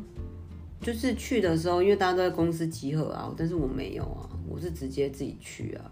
[0.82, 5.90] 就是去的时候，因为大家都在公司集合啊，但是我没有啊，我是直接自己去啊。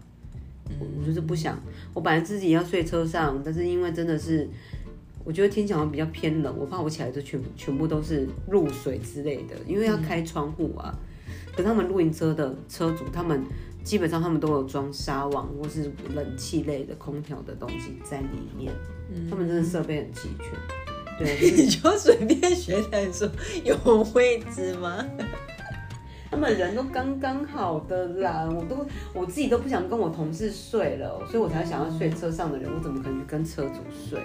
[0.79, 1.59] 我就是不想，
[1.91, 4.47] 我本来自己要睡车上，但是因为真的是，
[5.23, 10.93] 我觉得天气好像比较偏冷，我怕我起来就全全部都是露水之类的，因为要开窗户啊。
[11.55, 13.43] 可他们露营车的车主，他们
[13.83, 18.73] 基本上他们都有装纱网或是冷气类的空调的东西在里面，
[19.29, 20.47] 他们真的设备很齐全。
[21.19, 23.29] 对， 你就随便学来说
[23.63, 23.77] 有
[24.15, 25.05] 位置吗？
[26.31, 28.83] 他们人都刚刚好的啦，我都
[29.13, 32.67] 我自己都不想跟我同事睡了，所以我才想要睡车上的人。
[32.73, 34.19] 我怎么可能去跟车主睡？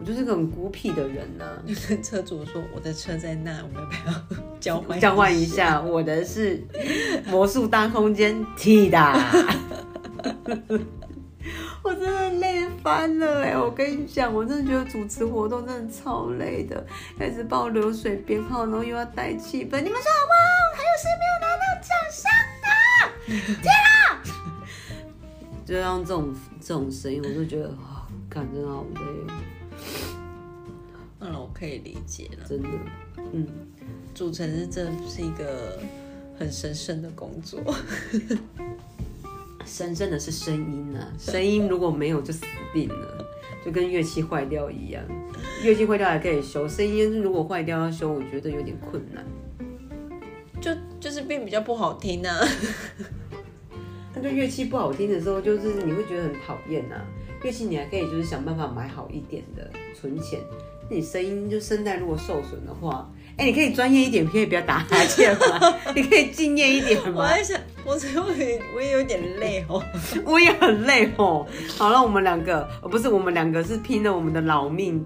[0.00, 1.44] 我就是个很孤僻的人呢。
[1.64, 5.78] 你 跟车主说我的车在那，我们要不要交换交换一下？
[5.80, 6.64] 我的是
[7.26, 8.98] 魔术大空间 T 的。
[11.82, 13.56] 我真的累翻了哎！
[13.56, 16.86] 我跟你讲，我真的觉得主持活动真的超累的，
[17.18, 19.80] 开始报流水编号，然后又要带气氛。
[19.80, 20.40] 你们说好不好？
[20.76, 22.30] 还有谁没有拿到奖项
[22.62, 22.68] 的？
[23.62, 24.20] 天啊！
[25.64, 29.00] 就用这种这种声音，我就觉得啊，感真的好累。
[31.20, 32.68] 嗯，我可以理解了，真的。
[33.32, 33.46] 嗯，
[34.14, 35.78] 主持人真的是一个
[36.38, 37.60] 很神圣的工作。
[39.66, 43.24] 神圣的是声音呢，声音如果没有就死定了，
[43.64, 45.04] 就跟乐器坏掉一样。
[45.62, 49.24] 乐器坏掉还可以修，声音如果坏掉要修，我觉得有点困难。
[50.60, 52.40] 就就是变比较不好听啊。
[54.14, 56.96] 那就乐器不好听的时候，就是你会觉得很讨厌呐。
[57.44, 60.40] 乐器你还可以就是想办法买好一点的，存钱。
[60.90, 63.10] 你声音就声带如果受损的话。
[63.36, 65.74] 哎，你可以专业一点，可以不要打哈欠吗？
[65.96, 67.22] 你可以敬业一点吗？
[67.22, 69.82] 我在想，我我也我也有点累哦，
[70.26, 71.46] 我也很累哦。
[71.78, 75.02] 好了，我们两个，不是我们两个是拼了我们的老命，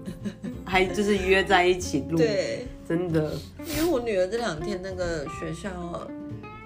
[0.65, 2.17] 还就是约在一起录。
[2.17, 3.31] 对，真的。
[3.65, 6.05] 因为我女儿这两天那个学校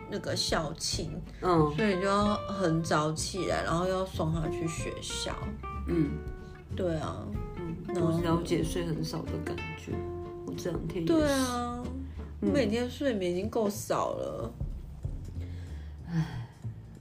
[0.10, 5.36] 那个校庆，嗯，所以就要很早起来，然后要送她去学校。
[5.88, 6.14] 嗯，
[6.76, 7.36] 对啊，嗯，
[7.96, 9.92] 我了解睡很少的感觉。
[10.46, 11.84] 我这两天对啊，
[12.40, 14.54] 每天睡眠已经够少了。
[16.08, 16.48] 唉，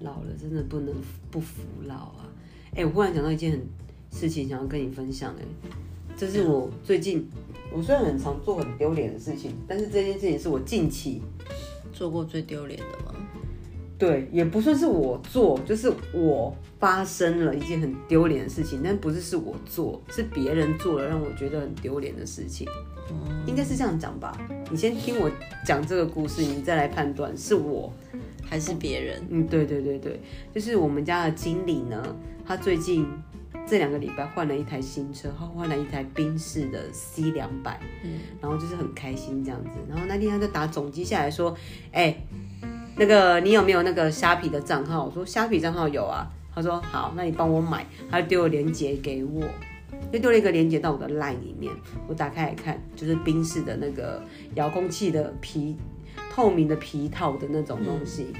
[0.00, 0.94] 老了真的不能
[1.30, 2.28] 不服老啊！
[2.74, 3.60] 哎，我忽然想到一件很
[4.10, 5.34] 事情，想要跟你分享。
[5.38, 5.44] 哎，
[6.16, 7.28] 这是我最近，
[7.72, 11.22] 我虽然很常做很丢脸的事情，但是这件事情是我近期
[11.92, 13.14] 做过最丢脸的吗？
[13.98, 22.68] 对，也不算是我做，就是我发生了一件很丢脸的事情，但不是是我做，是别人做了让我觉得很丢脸的事情。
[23.46, 24.38] 应该是这样讲吧，
[24.70, 25.30] 你先听我
[25.64, 27.92] 讲这个故事，你再来判断是我
[28.44, 29.26] 还是别人。
[29.30, 30.20] 嗯，对对对对，
[30.54, 32.14] 就是我们家的经理呢，
[32.46, 33.06] 他最近
[33.66, 39.70] 这两个礼拜换了一台新车，他换了一台宾士的 C 两百，嗯，然后就是很开心这样子。
[39.88, 41.56] 然后那天他就打总机下来说，
[41.92, 42.14] 哎，
[42.98, 45.04] 那个你有没有那个虾皮的账号？
[45.04, 46.26] 我说虾皮账号有啊。
[46.54, 49.42] 他说好，那你帮我买，他丢了链接给我。
[50.12, 51.72] 就丢了一个链接到我的 LINE 里面，
[52.08, 54.20] 我打开来看，就是冰室的那个
[54.54, 55.76] 遥控器的皮
[56.34, 58.32] 透明的皮套的那种东西。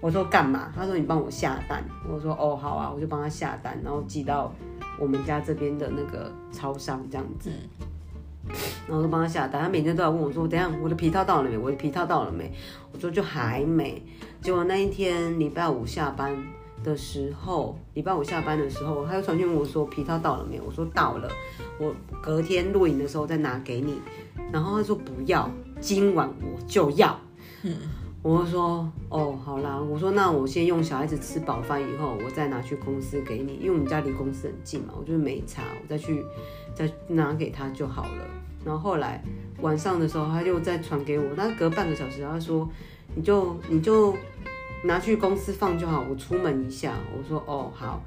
[0.00, 0.72] 我说干嘛？
[0.74, 1.84] 他说你帮我下单。
[2.10, 4.54] 我说哦好啊，我就帮他下单，然后寄到
[4.98, 7.50] 我们家这边的那个超商这样子。
[8.86, 11.58] 然后都帮他下单，他每天都要问我说，等下我的皮套到了没？
[11.58, 12.52] 我的皮套到了没？
[12.92, 14.02] 我说就还没。
[14.40, 16.36] 结果那一天礼拜五下班
[16.82, 20.64] 的时候，礼拜五下班的时候，他又传讯问我说皮套到了没有？
[20.64, 21.28] 我说到了，
[21.78, 24.00] 我隔天录影的时候再拿给你。
[24.52, 27.18] 然后他说不要，今晚我就要。
[28.20, 36.24] 我就说哦，好啦，我说那我先用小孩子吃饱饭以后，我再拿去公司给你，因为我们家离公司很近嘛，我就是没差，我再去
[36.74, 38.26] 再拿给他就好了。
[38.64, 39.22] 然后后来
[39.60, 42.68] 晚上的时候，他就再传给我，那隔半个小时，他说
[43.14, 44.14] 你就你就
[44.82, 46.94] 拿去公司放就好，我出门一下。
[47.16, 48.02] 我说哦好。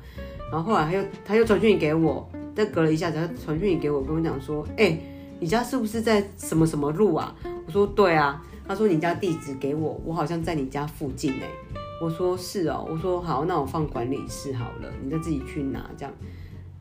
[0.52, 5.00] 然后后来他又他又传讯给我，再隔了一下子，他传讯给我，跟我讲说，哎，
[5.40, 7.34] 你家是不是在什么什么路啊？
[7.66, 8.44] 我说对啊。
[8.72, 11.50] 他说：“你家地址给我，我好像在你家附近哎。”
[12.02, 16.14] 我说：“是哦。”我说：“好，那我放管理室好了，你再自己去拿这样。”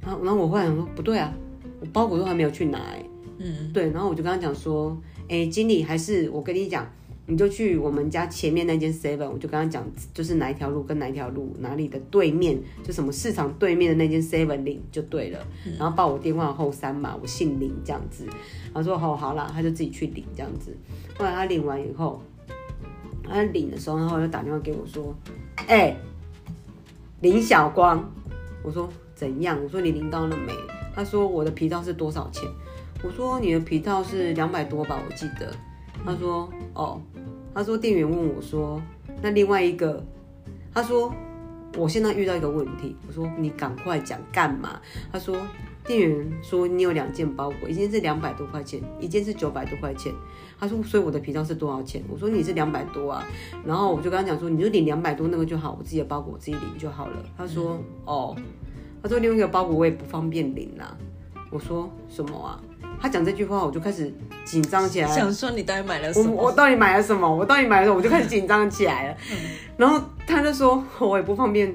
[0.00, 1.34] 然后，然后我后来想说：“不对啊，
[1.80, 3.04] 我包裹都还没有去拿哎。”
[3.38, 3.90] 嗯，对。
[3.90, 4.96] 然后我就跟他讲说
[5.28, 6.86] ：“哎，经理，还是我跟你讲。”
[7.30, 15.38] 你就去我们家前面那间 seven，我就跟他讲，就是哪一条路跟哪一条路哪里的对面，就什么市场对面的那间 seven 领就对了。
[15.78, 18.26] 然后报我电话后三码，我姓林这样子。
[18.74, 20.76] 他说好好啦，他就自己去领这样子。
[21.16, 22.20] 后来他领完以后，
[23.22, 25.14] 他领的时候，然后又打电话给我说
[25.68, 25.96] ：“哎，
[27.20, 28.12] 林小光。”
[28.64, 29.56] 我说怎样？
[29.62, 30.52] 我说你领到了没？
[30.92, 32.42] 他说我的皮套是多少钱？
[33.04, 35.54] 我说你的皮套是两百多吧，我记得。
[36.04, 37.00] 他说哦。
[37.52, 38.80] 他说：“店员问我说，
[39.20, 40.04] 那另外一个，
[40.72, 41.12] 他说
[41.76, 42.94] 我现在遇到一个问题。
[43.08, 44.80] 我说你赶快讲干嘛？
[45.12, 45.36] 他说
[45.84, 50.12] 店员说你有两件包裹，一件是两百多块钱，一件是九百多块钱。
[50.58, 52.02] 他说所以我的皮套是多少钱？
[52.08, 53.26] 我说你是两百多啊。
[53.64, 57.16] 然后我就跟他讲说，你就领两百多那个就好，我自己的包裹我自己领就好了。
[57.36, 58.36] 他说哦，
[59.02, 60.96] 他说另外一个包裹我也不方便领啦。
[61.50, 62.62] 我说什么啊？”
[63.00, 64.12] 他讲这句话，我就开始
[64.44, 65.08] 紧张起来。
[65.08, 66.34] 想说你到底买了什么？
[66.34, 67.26] 我到底买了什么？
[67.34, 67.96] 我到底买了什么？
[67.96, 69.16] 我就开始紧张起来了。
[69.76, 71.74] 然后他就说：“我也不方便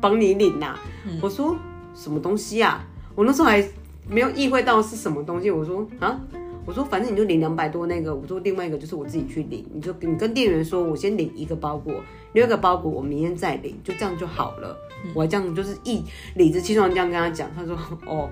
[0.00, 0.76] 帮你领呐。”
[1.22, 1.56] 我说
[1.94, 3.64] ：“什么东西啊？”我那时候还
[4.08, 5.48] 没有意会到是什么东西。
[5.50, 6.20] 我说：“啊，
[6.66, 8.12] 我说反正你就领两百多那个。
[8.12, 9.64] 我说另外一个就是我自己去领。
[9.72, 14.76] 你就你跟店员说，我先领一个包裹，另一个包裹我明天再领，就这样就好了。
[15.14, 16.02] 我还这样就是一
[16.34, 17.48] 理直气壮这样跟他讲。
[17.54, 18.28] 他说：“哦。”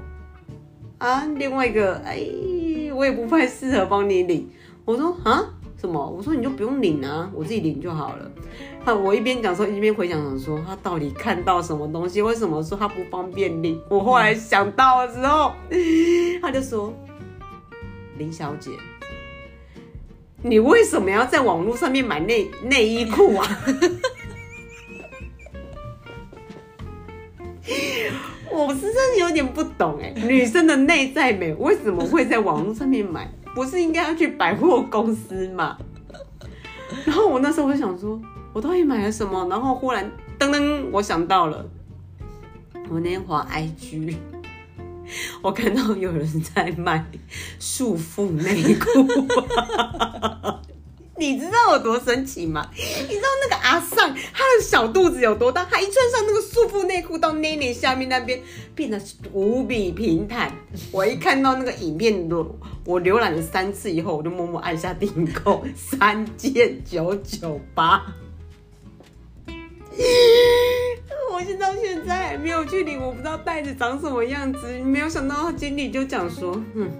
[1.00, 2.20] 啊，另外一个，哎，
[2.94, 4.50] 我也不太适合帮你领。
[4.84, 5.42] 我说啊，
[5.80, 6.06] 什么？
[6.10, 8.30] 我说你就不用领啊，我自己领就好了。
[8.94, 12.20] 我一边讲说，一边回想想说，他到底看到什么东西？
[12.20, 13.80] 为什么说他不方便领？
[13.88, 15.54] 我后来想到的时候，
[16.42, 16.92] 他就说，
[18.18, 18.72] 林小姐，
[20.42, 23.46] 你为什么要在网络上面买内内衣裤啊？
[28.52, 33.30] 我是真的有点不懂哎，女生的内在美为什么会在网络上面买？
[33.54, 35.76] 不是应该要去百货公司吗？
[37.04, 38.20] 然后我那时候我就想说，
[38.52, 39.46] 我到底买了什么？
[39.48, 41.64] 然后忽然噔噔，我想到了，
[42.88, 44.16] 我那天滑 IG，
[45.42, 47.04] 我看到有人在卖
[47.58, 49.06] 束缚内裤。
[51.20, 52.66] 你知道有多神奇吗？
[52.74, 55.62] 你知道那个阿尚他的小肚子有多大？
[55.66, 58.40] 他一穿上那个束缚内裤到内内下面那边
[58.74, 58.98] 变得
[59.30, 60.50] 无比平坦。
[60.90, 62.26] 我一看到那个影片，
[62.86, 68.02] 我浏览了三次以后，我就默默按下订购，三件九九八。
[71.30, 74.66] 我现到现在还没有去领，我不知道袋子长什么样子。
[74.78, 76.90] 没有想到他经理就讲说，嗯，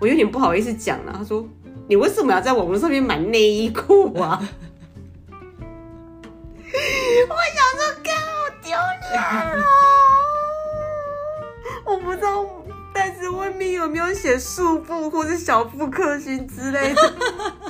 [0.00, 1.12] 我有点不好意思讲了。
[1.18, 1.46] 他说。
[1.88, 4.40] 你为什么要在网络上面买内衣裤啊？
[7.28, 8.32] 我想说，干好
[8.62, 8.70] 丢
[9.10, 9.20] 脸
[9.58, 9.62] 哦！
[11.92, 12.46] 我不知道
[12.94, 17.02] 袋子外面有没有写束缚或者小腹克星之类的。
[17.02, 17.12] 啊！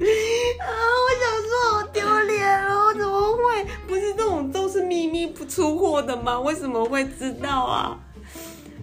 [0.00, 2.94] 我想说，好丢脸哦！
[2.94, 3.66] 怎么会？
[3.86, 6.40] 不是这种都是秘密不出货的吗？
[6.40, 7.98] 为什么会知道啊？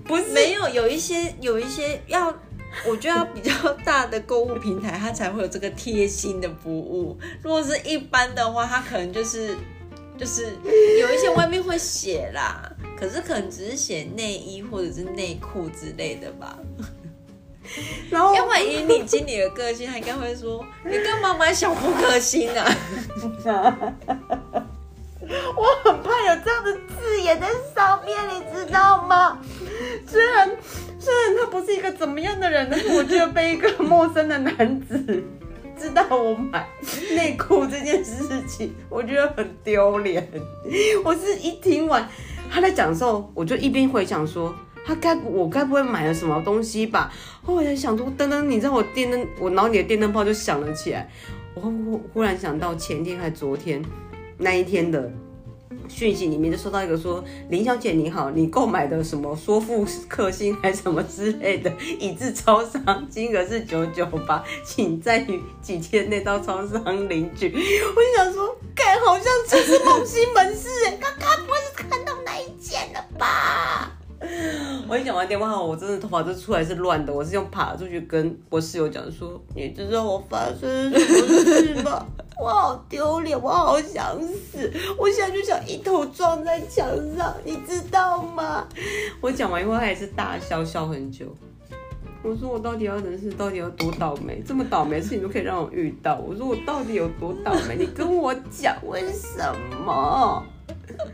[0.05, 2.33] 不是没有，有一些有一些要。
[2.85, 3.51] 我觉得比较
[3.85, 7.17] 大的购物平台，它才会有这个贴心的服务。
[7.41, 9.55] 如果是一般的话，它可能就是
[10.17, 10.55] 就是
[10.99, 16.57] 有一些外面会写啦，可是可能只是写内衣或者是内裤之类的吧。
[18.09, 22.73] 然后，因为以你经理的个性，他应该会说：“你干嘛买小不可心啊？”
[25.55, 29.39] 我很怕有这样的字眼在上面，你知道吗？
[30.05, 30.49] 虽然
[30.97, 35.23] 虽然他不是一个怎么样的人，但是我觉得被一个陌生的男子
[35.77, 36.67] 知道我买
[37.11, 40.27] 内裤这件事情，我觉得很丢脸。
[41.03, 42.07] 我是一听完
[42.49, 47.11] 他在讲的时候，我就一边回想说，他该我该不会买了什么东西吧？
[47.45, 51.09] 后来想说，噔噔，你知道我电灯，我脑里的电灯泡就响了起来。
[51.53, 53.83] 我忽忽然想到前天还昨天
[54.37, 55.11] 那一天的
[55.87, 71.36] 讯息里面，就收到一个说：“林小姐你好，你购买的什么说付克星还是什么之类的，已至超商，金额是九九八，请在于几天内到超商领取。”我就想说，看好像这是梦溪门市哎，刚刚
[74.97, 82.03] 我一讲完电话后，我真的头发就出来是乱的，我是用爬出去跟我室友讲说：“你知道我发生什么事吗？
[82.41, 88.67] 我好丢脸，我好想死，我现在就想一头撞在墙上，你知道吗？”
[89.21, 91.27] 我讲完以后，他也是大笑笑很久。
[92.23, 94.41] 我说我到底要人生到底有多倒霉？
[94.43, 96.15] 这么倒霉的事情都可以让我遇到。
[96.27, 97.75] 我说我到底有多倒霉？
[97.77, 99.37] 你跟我讲为什
[99.85, 100.43] 么？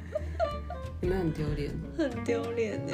[1.01, 1.69] 你们很丢脸？
[1.97, 2.93] 很丢脸呢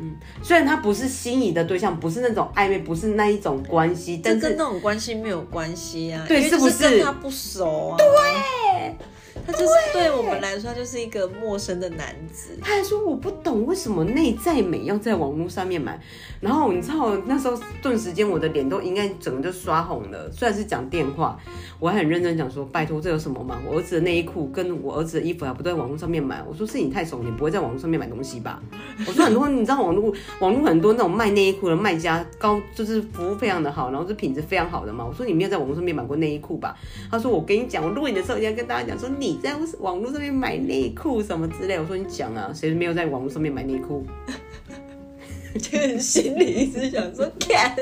[0.00, 0.12] 呢。
[0.42, 7.96] 虽然他不是心仪的对象，不是那种暧昧，不是那一种关系，但是这跟那种关系没有关系啊，对是不是跟他不熟啊？
[7.96, 8.96] 对，
[9.46, 12.56] 他就是对我们来说，他就是一个陌生的男子。
[12.62, 16.00] 他还说我不懂为什么内在美要在网络上面买，
[16.40, 20.30] 然后你知道那时候顿时间我的脸都应该整个就刷红了。
[20.30, 21.38] 虽然是讲电话，
[21.78, 23.60] 我还很认真讲说，拜托这有什么嘛？
[23.66, 26.42] 我儿子的内衣裤跟我儿子的衣服还不都在网络上面买？
[26.48, 28.62] 我说是你太怂，你不会在网络上面买东西吧？
[29.06, 35.04] 我说很多你知道网络网络很多那种卖内衣裤的卖家高就是服务非常的好，然后是品质非常好的嘛。
[35.04, 36.76] 我说你没有在网络上面买过内衣裤吧？
[37.10, 41.78] 他说我跟你讲，我录影的时候一定要跟大家讲说你你在网络上面买内裤什么之类。
[41.78, 44.04] 我说你讲啊，谁没有在网络上面买内裤？
[45.58, 47.74] 就心里一直想说， 看，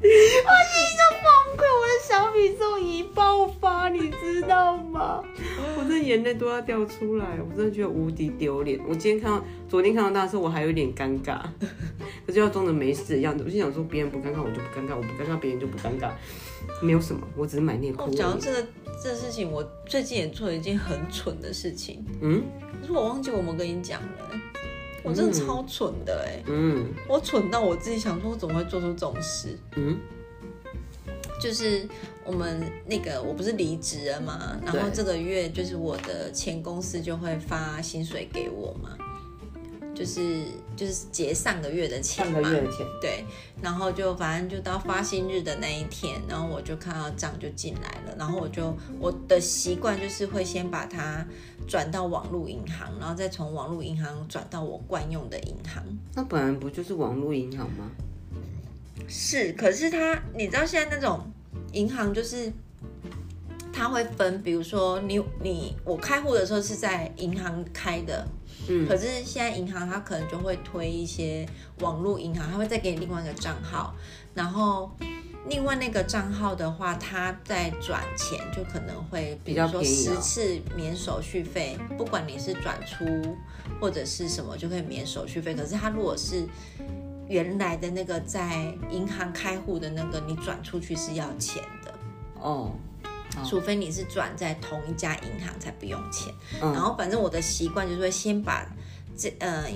[1.20, 5.22] 崩溃，我的小宇宙已爆发，你知道吗？
[5.76, 8.78] 我这眼泪都要掉出来，我真的觉得无敌丢脸。
[8.88, 11.40] 我今天看到，昨天看到他的时候，我还有点尴尬，
[12.26, 13.42] 可是要装着没事的样子。
[13.44, 16.10] 我就想说，别人不尴尬，我就不尴尬；我不尴尬，别人就不尴尬。
[16.80, 18.10] 没有什么，我只是买内裤。
[18.10, 18.66] 讲到这个
[19.02, 22.42] 这事情，我最近也做了一件很蠢的事情，嗯
[22.80, 24.40] 可是我忘记我们跟你讲了、
[25.02, 26.92] 我真的超蠢的哎、嗯。
[27.08, 29.58] 我蠢到我自己想说，我怎么会做出这种事？
[29.76, 29.98] 嗯，
[31.40, 31.88] 就是
[32.24, 38.98] 我们那个我不是离职了嘛，然后这个月就是我的前公司就会发薪水给我嘛，
[39.98, 40.44] 就是
[40.76, 43.24] 就是结上个月的钱上嘛，个月的钱，对，
[43.60, 51.26] 然后就反正就到发薪日的那一天，然后我就看到账就进来了，然后我就我的习惯就是会先把它
[51.66, 55.82] 转到网络银行，然后再从网络银行转到我惯用的银行。
[56.14, 57.90] 那本来不就是网络银行吗？
[59.08, 61.20] 是，可是它，你知道现在那种
[61.72, 62.52] 银行就是。
[63.70, 68.26] 它会分，比如说你你我开户的时候是在银行开的，
[68.68, 71.48] 嗯可是现在银行它可能就会推一些
[71.80, 73.94] 网络银行，它会再给你另外一个账号，
[74.34, 74.90] 然后
[75.48, 83.06] 另外那个账号的话，它再转钱就可能会，比如说十次免手续费，不管你是转出
[83.80, 85.54] 或者是什么，就可以免手续费。
[85.54, 86.46] 可是它如果是
[87.28, 91.94] 原来的那个在银行开户的那个，你转出去是要钱的。
[92.40, 92.72] 哦，
[93.44, 96.32] 除非你是转在同一家银行才不用钱。
[96.62, 98.66] 嗯然后反正我的习惯就是会先把
[99.16, 99.66] 这呃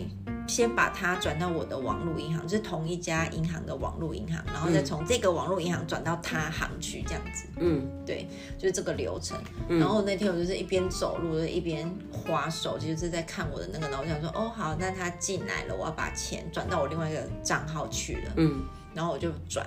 [0.47, 7.47] 先把它转到我的网络银行，就是同一家银行的网络银行，然后再从这个网络银行转到他行去，这样子。
[7.59, 9.37] 嗯对，就是这个流程。
[9.69, 18.33] 然后那天我就是一边走路，就一边划手机，就是在看我的那个，然后我想说，哦好，那他进来了，我要把钱转到我另外一个账号去了。
[18.37, 18.63] 嗯
[18.95, 19.67] 然后我就转，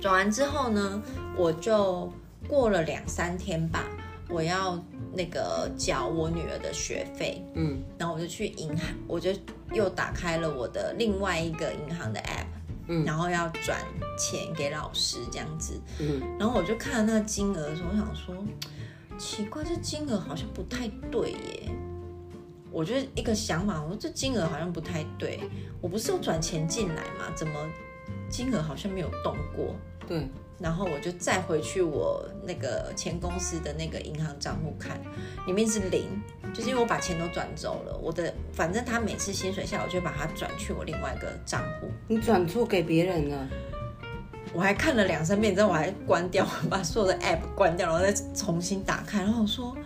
[0.00, 1.02] 转完之后呢，
[1.36, 2.12] 我就
[2.48, 3.84] 过了两三天吧，
[4.28, 9.30] 我要那个缴我女儿的学费，嗯然后我就去银行，我就
[9.72, 12.46] 又打开了我的另外一个银行的 app，
[12.88, 13.80] 嗯然后要转
[14.18, 18.36] 钱给老师这样子，嗯然后我就看了那个金额的时候，我想说，
[19.18, 21.70] 奇怪，这金额好像不太对耶。
[22.70, 25.38] 我就一个想法，我说这金额好像不太对，
[25.80, 27.30] 我不是有转钱进来吗？
[27.36, 27.54] 怎么
[28.28, 29.76] 金额好像没有动过？
[30.08, 30.28] 对，
[30.58, 35.00] 然后我就再回去我那个前公司的那个银行账户看，
[35.46, 36.08] 里面是零，
[36.54, 37.98] 就是因为我把钱都转走了。
[38.00, 41.88] 我的反正他每次薪水下来，我就会把它转去我另外一个账户。
[42.08, 43.48] 你转错给别人了。
[44.52, 49.18] 我还看了两三遍，之后我还关掉，把所有的 app 关掉，然后再重新打开。
[49.18, 49.76] 然后我说，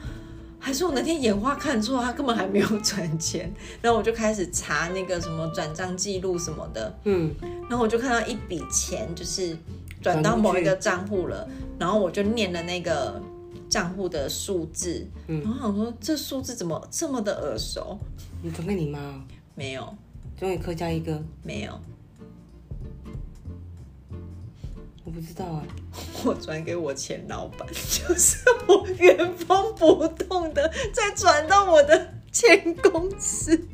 [0.59, 3.51] 还是我那天眼花看错，他根本还没有转钱。
[3.81, 7.35] 然后我就开始查那个什么转账记录什么的，嗯
[7.71, 9.57] 然后我就看到一笔钱就是
[10.01, 13.21] 转到某一个账户了，然后我就念了那个
[13.69, 17.99] 账户的数字，嗯然后想说这数字怎么这么的耳熟？
[18.43, 19.23] 你转给你妈哦，
[19.55, 19.95] 没有，
[20.37, 21.81] 转给柯佳一个，没有，
[25.05, 25.65] 我不知道啊。
[26.25, 33.69] 我转给我前老板， 就是我原封不动的再转到我的前公司。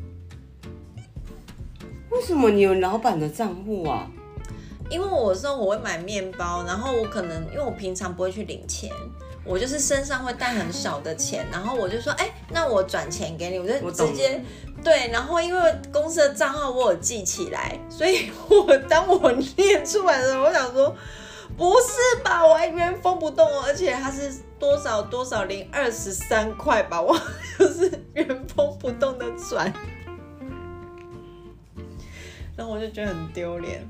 [2.10, 4.10] 为什么你有老板的账户啊？
[4.94, 8.88] 因为我说我会买面包，然后我可能因为我平常不会去领钱，
[9.44, 14.40] 我就是身上会带很少的钱，然后我就说，哎、那我转钱给你，我就直接
[14.84, 20.94] 对，然后因为公司的账号我有记起来，所以我当我念出来的时候，我想说，
[21.56, 27.20] 不是吧，我还原封不动哦，而且它是多少多少零二十三块吧，我
[27.58, 29.72] 就是原封不动的转，
[32.56, 33.84] 然后我就觉得很丢脸。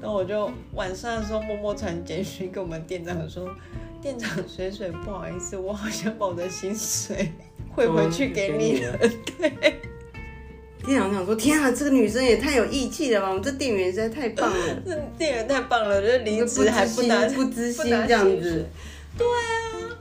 [0.00, 3.48] 然后我就晚上的时候默默传简讯给我们店长说，
[4.00, 7.32] 店长水水不好意思，我好像把我的薪水
[7.74, 8.96] 汇回去给你了。
[9.38, 9.50] 对，
[10.82, 13.28] 店长想说：“天啊，这个女生也太有义气了吧！
[13.28, 18.66] 我们这店员实在太棒了， 这店员太棒了，就是离职还不不拿不知心这样子，
[19.18, 20.00] 对啊，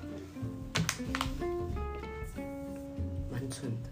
[3.30, 3.89] 蛮蠢的。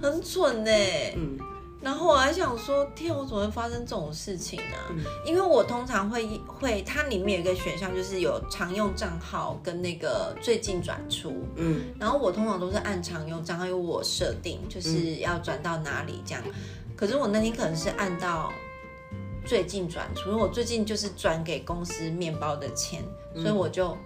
[0.00, 0.70] 很蠢呢。
[1.14, 1.38] 嗯，
[1.82, 4.76] 然后我还想说，天，我怎么会发生这种事情呢、
[5.24, 11.32] 因为我通常会会，它里面有一个选项，就是有常用账号跟那个最近转出。
[11.56, 16.44] 嗯，然后我通常都是按常用账号，因为我设定就是要转到哪里这样。
[16.94, 18.52] 可是我那天可能是按到
[19.46, 23.02] 最近转出，因为我最近就是转给公司面包的钱，
[23.34, 23.96] 所以我就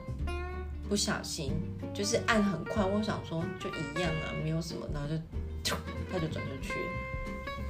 [0.88, 1.52] 不小心
[1.92, 5.14] 就是按很快，我想说就一样啊，没有什么，然后就
[5.64, 5.76] 啾
[6.12, 7.03] 他就转出去了。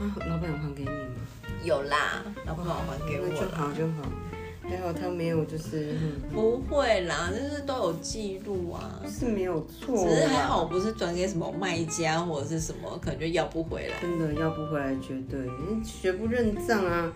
[0.05, 0.95] 啊，老板有还给你吗？
[1.65, 3.73] 有啦，老板还给我那就好。
[3.73, 4.11] 就好。
[4.67, 8.99] 还好他没有，就是、嗯、不会啦，就是都有记录啊。
[9.07, 14.01] 是没有错啦，只是还好，我不是转给什么卖家或者是什么，可能就要不回来。
[14.01, 15.47] 真的要不回来绝对
[15.85, 17.13] 学不认账啊，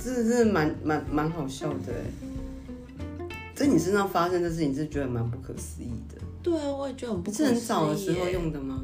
[0.00, 3.28] 这真的蛮蛮蛮好笑的哎。
[3.54, 6.20] 在你身上发生的事情，是觉得蛮不可思议的。
[6.42, 8.82] 对啊，我也觉得很不可思议是很早的时候用的吗？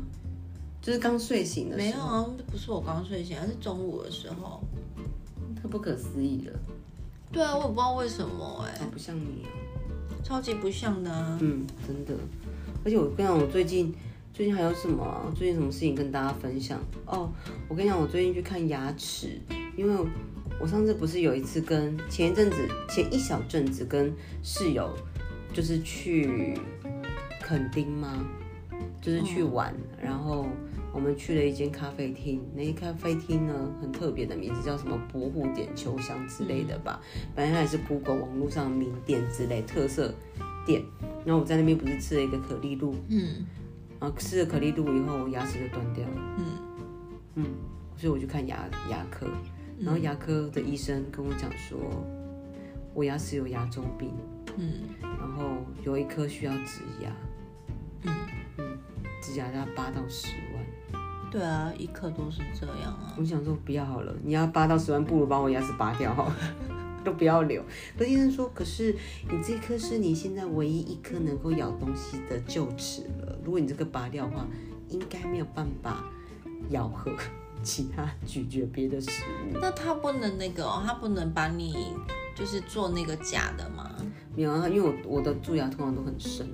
[0.83, 4.61] 就是刚睡醒的时候，没有啊，不是我刚睡醒，而是中午的时候。
[5.55, 6.59] 太不可思议了，
[7.31, 10.19] 对啊，我也不知道为什么哎、好不像你哦。
[10.25, 11.39] 超级不像的啊。
[11.41, 12.13] 嗯，真的。
[12.85, 13.95] 而且我跟你讲，我最近
[14.35, 15.31] 最近还有什么啊？
[15.37, 16.81] 最近什么事情跟大家分享？
[17.07, 17.31] 哦，
[17.69, 19.39] 我跟你讲，我最近去看牙齿，
[19.77, 20.11] 因为
[20.61, 22.57] 我上次不是有一次跟前一阵子
[22.89, 24.13] 前一小阵子跟
[24.43, 24.93] 室友
[25.55, 26.59] 就是去
[27.41, 28.27] 垦丁吗？
[29.01, 30.47] 就是去玩，然后
[30.93, 37.01] 我们去了一间咖啡厅，那间咖啡厅呢很特别的名字，叫什么博户点秋香之类的吧，
[37.35, 40.15] 反正它也是 Google 网络上名店之类特色
[40.67, 40.83] 店。
[41.25, 43.47] 然后我在那边不是吃了一个可丽露，嗯。
[44.01, 46.45] 然后吃了可丽露以后，我牙齿就断掉了，嗯。
[47.37, 47.45] 嗯，
[47.97, 49.27] 所以我去看牙牙科，
[49.79, 51.79] 然后牙科的医生跟我讲说，
[52.93, 54.11] 我牙齿有牙周病，
[54.57, 54.73] 嗯。
[55.01, 57.17] 然后有一颗需要植牙，
[58.03, 58.13] 嗯，
[59.23, 60.63] 植牙要八到十万。
[61.33, 63.15] 对啊，一颗都是这样啊。
[63.19, 66.37] 我想说不要好了，你要八到十万，不如把我牙齿拔掉好了，
[67.03, 67.65] 都不要留。
[67.97, 68.95] 可医生说，可是
[69.31, 74.47] 你这颗是你现在唯一一颗能够咬东西的臼齿了，如果你这个拔掉的话，
[74.91, 76.05] 应该没有办法
[76.69, 77.11] 咬合
[77.65, 79.59] 其他咀嚼别的食物。
[79.59, 81.95] 那他不能那个、哦，他不能把你
[82.37, 83.91] 就是做那个假的吗？
[84.37, 86.47] 没有啊，因为我我的蛀牙通常都很深，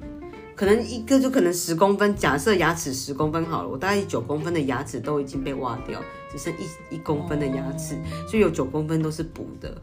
[0.58, 6.02] 可能一个就可能十公分，假设牙齿十公分好了，我大概九公分的牙齿都已经被挖掉，
[6.32, 7.96] 只剩一一公分的牙齿，
[8.28, 9.80] 所以有九公分都是补的。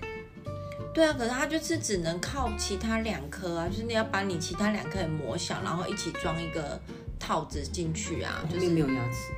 [0.93, 6.78] 对啊，可是它就是只能靠其他两颗啊，就是你要把你其他两颗也磨小，然后一起装一个
[7.17, 9.32] 套子进去啊，就是没有牙齿，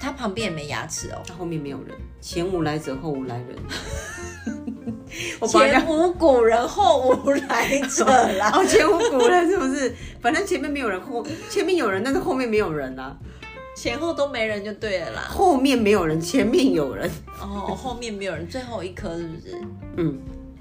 [0.00, 1.20] 它旁边也没牙齿哦。
[1.26, 3.56] 它后面没有人，前无来者后无来人。
[5.48, 8.04] 前无古人后无来者
[8.38, 8.50] 啦。
[8.54, 9.94] 哦，前无古人是不是？
[10.20, 13.16] 反正前面没有人，后前面有人，但是后面没有人啊。
[13.76, 15.22] 前后都没人就对了啦。
[15.28, 17.10] 后面没有人，前面有人。
[17.40, 19.56] 哦，后面没有人，最后一颗是不是？
[19.96, 20.18] 嗯，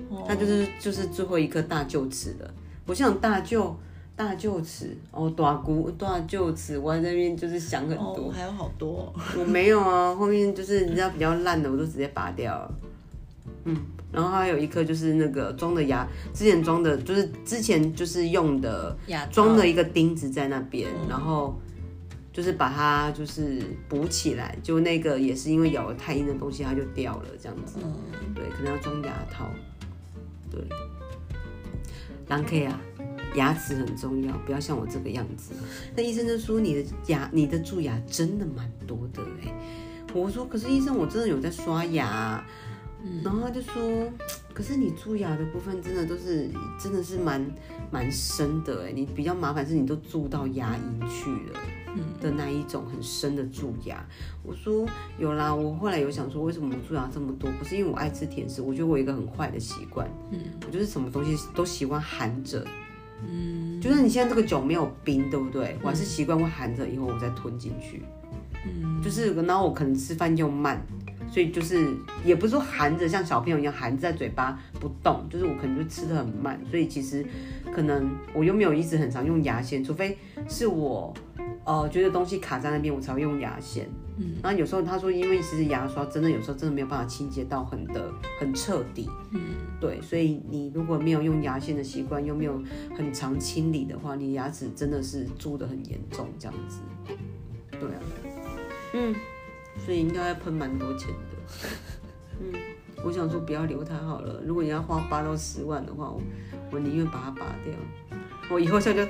[0.10, 2.50] 哦它就是就是最后一颗大臼齿了。
[2.86, 3.74] 我想大臼
[4.16, 8.32] 大臼齿哦，大骨大臼齿，我在那边就是想很哦，多。
[8.32, 9.14] 还有好多。
[9.38, 12.72] 我没有啊，后面就是你知道比较烂的，我都直接拔掉了。
[13.66, 13.76] 嗯，
[14.12, 21.60] 然后还有一颗就是那个装的牙，之前装的就是之前就是用的牙装了一个钉子在那边，然后
[22.34, 27.78] 就是把它就是补起来，就那个也是因为咬了太硬的东西，它就掉了这样子。
[27.84, 27.94] 嗯，
[28.34, 29.48] 对，可能要装牙套。
[30.50, 30.60] 对，
[32.28, 32.82] 狼 K 啊，
[33.36, 35.54] 牙齿很重要，不要像我这个样子。
[35.96, 39.54] 那医生就说你的牙，你的蛀牙真的蛮多的哎。
[40.16, 42.44] 我说可是医生，我真的有在刷牙。
[43.24, 43.74] 然后他就说，
[44.54, 47.46] 可是你蛀牙的部分真的都是真的是蛮
[47.92, 51.60] 蛮深的哎，你比较麻烦是你都蛀到牙龈去了
[52.22, 54.06] 的那一种很深的蛀牙。
[54.44, 54.86] 我说
[55.18, 57.50] 有啦，我后来有想说，为什么我蛀牙这么多？
[57.54, 62.66] 不是因为我爱吃甜食，我觉得我有一个很坏的习惯，嗯，我就是什么东西都喜欢含着，
[63.26, 65.78] 嗯，就算你现在这个酒没有冰，对不对？
[65.82, 68.04] 我还是习惯会含着，以后我再吞进去，
[68.66, 70.86] 嗯，就是然后我可能吃饭又慢。
[71.32, 77.26] 所以就是也不是说含着像小朋友一样含在嘴巴不动，就是我可能就吃的很慢，所以其实
[77.72, 80.18] 可能我又没有一直很常用牙线，除非
[80.48, 81.14] 是我
[81.66, 83.88] 呃觉得东西卡在那边，我才会用牙线。
[84.18, 89.10] 嗯，然后有时候他说，因为其实牙刷真的有时候真的没有办法清洁到很的很彻底。
[89.32, 89.40] 嗯，
[89.80, 92.62] 对，所以你如果没有用牙线的习惯，又没有
[92.98, 96.80] 很常清理的话，你牙齿真的是蛀的很严重这样子。
[97.72, 98.02] 对啊，
[98.94, 99.16] 嗯。
[99.86, 101.38] 所以应该要喷蛮多钱的，
[102.40, 102.54] 嗯，
[103.04, 104.42] 我想说不要留它好了。
[104.46, 106.22] 如果你要花八到十万的话，我
[106.72, 107.74] 我宁愿把它拔掉。
[108.52, 109.02] 我以后笑就，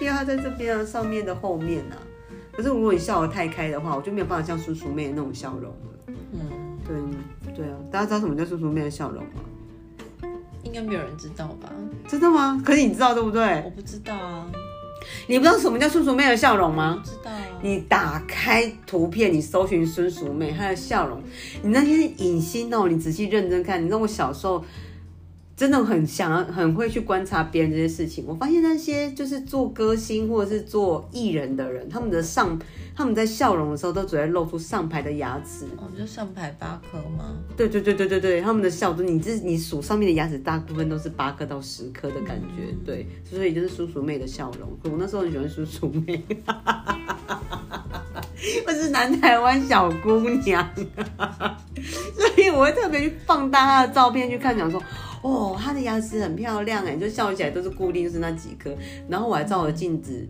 [0.00, 1.96] 因为它在这边啊，上面的后面啊。
[2.52, 6.14] 可是如果你笑得太开的话，我就没有办法像叔叔妹那种笑容了。
[6.88, 9.40] 嗯，对对啊，大家知道什么叫叔叔妹的笑容吗？
[10.64, 11.70] 应该没有人知道吧？
[12.08, 12.60] 真的吗？
[12.64, 13.62] 可是你知道对不对？
[13.64, 14.50] 我不知道啊。
[15.26, 17.02] 你不知道什么叫孙淑妹的笑容吗？
[17.04, 17.30] 知道。
[17.62, 21.22] 你打开图片，你搜寻孙淑妹，她的笑容，
[21.62, 24.64] 你那些影星哦，你仔细认真看，你知道我小时候。
[25.56, 28.22] 真的很想很会去观察别人这些事情。
[28.26, 32.58] 我发现那些就是做歌星或者是做艺人的人，他们的上
[32.94, 35.64] 他们在笑容的时候都只会露出上排的牙齿。
[35.78, 37.34] 哦，就上排八颗吗？
[37.56, 42.74] 对对对对对对，他们的笑都你这你数上面的牙齿，大部分都是八颗到十颗的感觉。
[42.84, 44.68] 对，所以就是叔叔妹的笑容。
[44.84, 46.22] 我那时候很喜欢叔叔妹，
[48.66, 50.68] 我是南台湾小姑娘，
[52.14, 54.82] 所以我会特别去放大她的照片去看，讲说。
[55.22, 58.74] 哦，他的牙齿很漂亮哎，就笑起来都是固定，就是那几颗。
[59.08, 60.26] 然后我还照了镜子，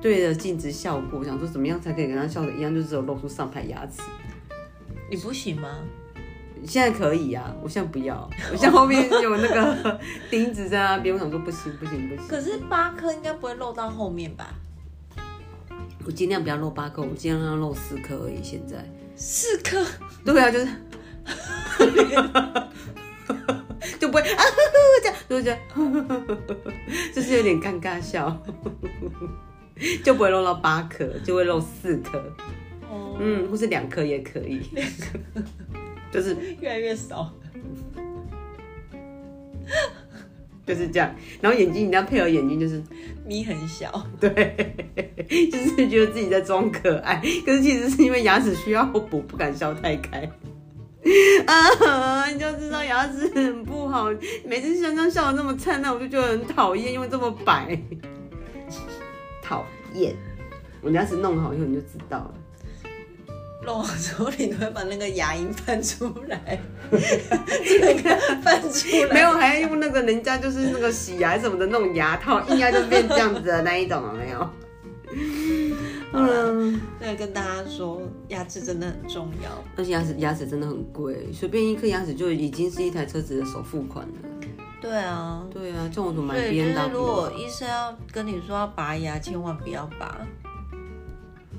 [0.00, 4.00] 对着镜子笑过，想说怎么样才可以跟他笑的一样，就只有露出上排牙齿。
[5.10, 5.68] 你不行吗？
[6.64, 10.00] 现在可以啊，我现在不要，我现在后面有那个
[10.30, 12.28] 钉子在那边，我想说不行不行不行。
[12.28, 14.54] 可是八颗应该不会露到后面吧？
[16.04, 18.42] 我尽量不要露八颗，我尽量让它露四颗而已。
[18.42, 19.84] 现在四颗？
[20.24, 20.68] 对啊，就是。
[24.12, 24.44] 就不会 啊，
[25.02, 25.58] 这样，就这样，
[27.14, 28.36] 就是有点尴尬笑，
[30.04, 32.18] 就不会漏到八颗，就会漏四颗，
[32.90, 35.18] 哦，嗯，或是两颗也可以，两颗，
[36.12, 37.32] 就是越来越少，
[40.66, 41.14] 就是这样。
[41.40, 42.82] 然后眼睛，你要配合眼睛，就是
[43.26, 44.76] 眯很小，对，
[45.50, 50.30] 就是觉得自己在装可爱，可是其实是因为牙齿需要补，不敢笑太开。
[51.46, 54.08] 啊， 你就知道牙齿很不好。
[54.44, 57.78] 每次香香笑的那么灿烂，我就觉得很讨厌，因为这么白，
[59.42, 60.14] 讨厌。
[60.80, 62.34] 我牙齿弄好以后，你就知道了。
[63.64, 66.60] 弄好之后，你都会把那个牙龈翻出来，
[66.90, 69.14] 那个翻出来。
[69.14, 74.50] 没有，还要用那个人家就是那个洗牙什么的那种牙套，硬要就变这样子的那一种了，没有。
[76.12, 84.14] 嗯，对，跟大家说，牙齿真的很重要，而且牙齿牙齿真的很贵，随便一颗牙齿就已经是一台车子的首付款了。
[84.80, 86.92] 对啊，对啊，这种怎么买 B N W？
[86.92, 90.18] 如果医生要跟你说要拔牙，千万不要拔。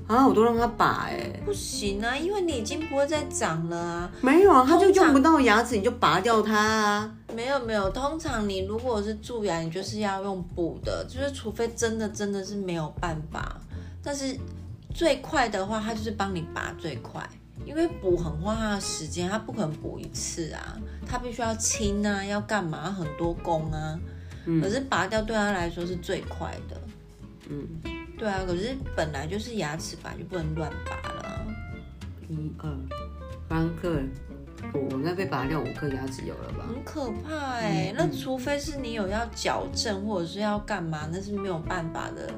[0.06, 4.12] 啊，我都让他拔哎，不行啊，因为你已经不会再长了啊。
[4.20, 7.10] 没有啊，他就用不到牙齿，你就拔掉它啊。
[7.34, 13.58] 没有没有，通常你如果是蛀牙，你就是要用补的，就是除非真的真的是没有办法。
[14.04, 14.38] 但是
[14.94, 17.26] 最快的话，它就是帮你拔最快，
[17.64, 20.76] 因为补很花它的时间，它不可能补一次啊，
[21.06, 23.98] 它必须要清啊，要干嘛很多工啊。
[24.44, 24.60] 嗯。
[24.60, 26.80] 可是拔掉对他来说是最快的。
[27.48, 27.66] 嗯。
[28.18, 31.46] 对啊，可是本来就是牙齿拔就不能乱拔了。
[32.28, 32.70] 一二
[33.48, 34.00] 三颗，
[34.72, 36.66] 我应该被拔掉五颗牙齿有了吧？
[36.68, 42.32] 很可怕哎，那除非是你有要矫正或者是要干嘛，那是没有办法的。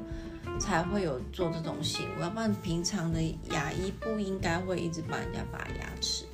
[0.58, 6.24] 才会有做这种行为，要不然平常的牙医不应该会一直帮人家拔牙齿。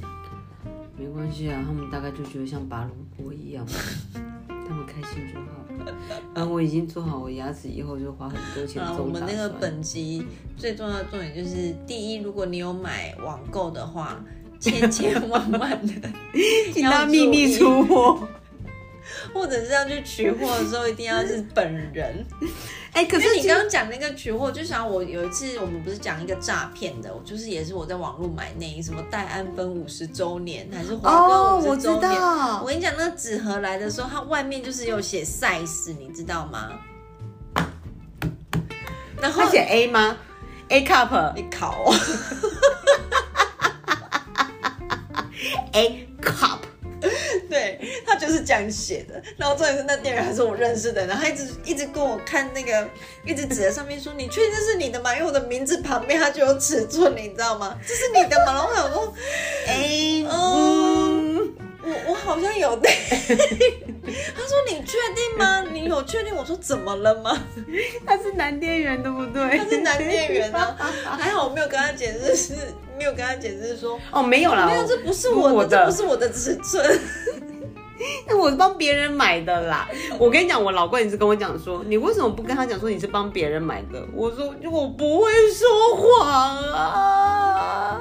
[0.97, 3.67] 没关系啊，他们大概就觉得像拔萝卜一样，
[4.47, 5.47] 他们开心就好。
[6.35, 8.81] 嗯，我已经做好我牙齿，以后就花很多钱。
[8.97, 10.25] 我们那个本集
[10.57, 14.23] 最重要的重点就是：第一，如果你有买网购的话，
[14.61, 15.93] 千千万万的
[16.73, 18.29] 请他秘密出货。
[19.35, 22.25] 或者是要去取货的时候，一定要是本人。
[22.93, 32.13] 哎、可可是你刚刚讲那个取货，就想我有一次我们不是讲一个诈骗的，我就是也是我在网络买内衣，什么戴安芬五十周年还是华哦，哥五十周年。
[32.13, 36.69] 道我，跟你讲，那个纸盒来的时候，它外面就是有写 size，你知道吗？
[39.23, 40.19] 然后他写 A 吗
[40.69, 41.95] ？A cup 你考我，
[45.73, 46.59] A cup，
[47.51, 49.21] 对他就是这样写的。
[49.37, 52.89] 然后重点是那店员还是我认识的，然后他一直一直跟我看那个，
[53.27, 57.79] 一直指在上面说：“你确定这是你的吗？”因为我的名字旁边它就有尺寸，你知道吗？
[57.87, 58.53] 这是你的吗？
[58.53, 59.13] 然后我想说
[59.69, 62.89] 嗯 嗯，我我好像有的。
[64.03, 65.63] 他说：“你确定吗？
[65.73, 67.41] 你有确定？”我说：“怎么了吗？”
[68.05, 69.59] 他是男店员对不对？
[69.59, 70.77] 他是男店员啊，
[71.19, 72.55] 还好我没有跟他解释，是
[72.99, 73.99] 没有跟他解释说。
[74.11, 77.01] 哦，没有啦，没有，这不是我的，这不是我的尺寸。
[78.27, 79.89] 那我是帮别人买的啦。
[80.19, 84.05] 我跟你讲，我老公也是跟我讲说，你为什么不跟他讲说你是帮别人买的？
[84.13, 88.01] 我说我不会说谎啊，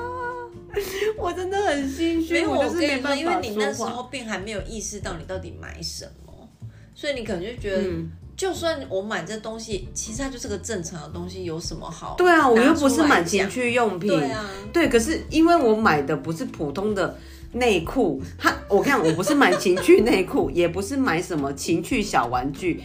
[1.18, 3.84] 我真的很心虚，没有，我我跟你说，就是没办因为你那时。
[3.84, 6.50] 候并还没有意识到你到底买什么，
[6.96, 8.12] 所以你可能就觉得，嗯
[8.42, 12.16] 就算我买这东西，其实它就是个正常的东西，有什么好？
[12.18, 14.10] 对啊，我又不是买情趣用品。
[14.10, 17.16] 对啊对，可是因为我买的不是普通的
[17.52, 22.82] 内裤，它我看我不是买情趣内裤，也不是买什么情趣小玩具，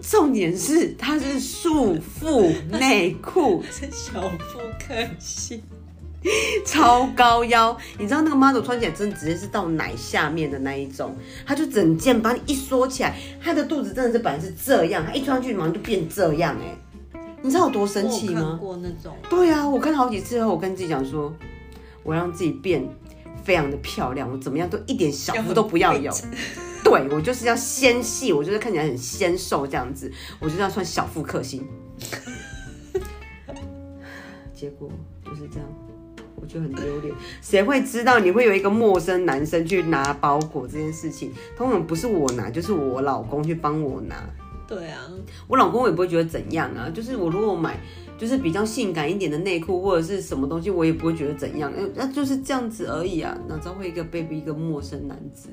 [0.00, 5.64] 重点是它是束缚内裤，讲， 是小腹克系。
[6.64, 18.58] 超高腰，你知道那个 model 穿起来真的直接是到奶下面的那一种，它就整件把你一缩起来，它的肚子真的是本来是这样，它一穿上去马上就变这样哎、你知道有多生气我有看吗？
[18.60, 21.34] 过那种，对啊，我看了好几次后，我跟自己讲说，
[22.04, 22.88] 我让自己变
[23.42, 26.12] 非常的漂亮，我怎么样都一点小腹都不要有。
[26.84, 31.66] 对我就是要纤细，我就是看起来很纤瘦这样子，我就是要穿小腹克星。
[34.52, 34.90] 结果
[35.24, 35.66] 就是这样，
[36.42, 37.14] 我觉得很丢脸。
[37.40, 41.30] 谁会知道你会有一个陌生男生去拿包裹这件事情？
[41.56, 44.16] 通常不是我拿，就是我老公去帮我拿。
[44.66, 45.00] 对啊，
[45.48, 47.78] 我老公也不会觉得怎样啊，就是我如果买
[48.16, 53.38] 就是比较性感一点的内裤或者是什么东西，我也不会觉得怎样，呃那就是这样子而已啊。
[53.48, 55.50] 哪知道会一个 baby 一个陌生男子，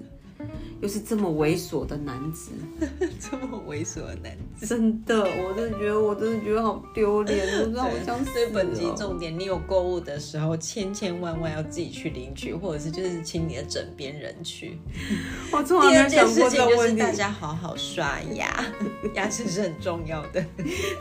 [0.81, 2.51] 又是这么猥琐的男子，
[3.19, 4.65] 这么猥琐的男子。
[4.65, 14.79] 真的，我真的觉得我真的觉得好丢脸， 我真的好想死所以本集哦重点，你有购物的时候，千千万万要自己去领取，或者是就是请你的枕边人去。
[15.51, 17.11] 我从来第没有想二件事过这个问题大。
[17.11, 18.65] 家好好刷牙，
[19.15, 20.45] 牙齿是很重要的。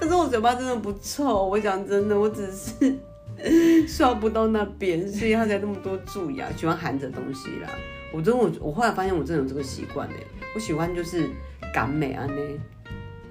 [0.00, 7.70] 可是我嘴巴真的不臭，我讲真的，我只是刷不到那边，所以他才那么多蛀牙，喜欢含着东西啦。
[8.12, 10.14] 我真的我我后来发现我真的有这个习惯哎，
[10.54, 11.28] 我喜欢就是
[11.74, 12.34] 赶美啊呢。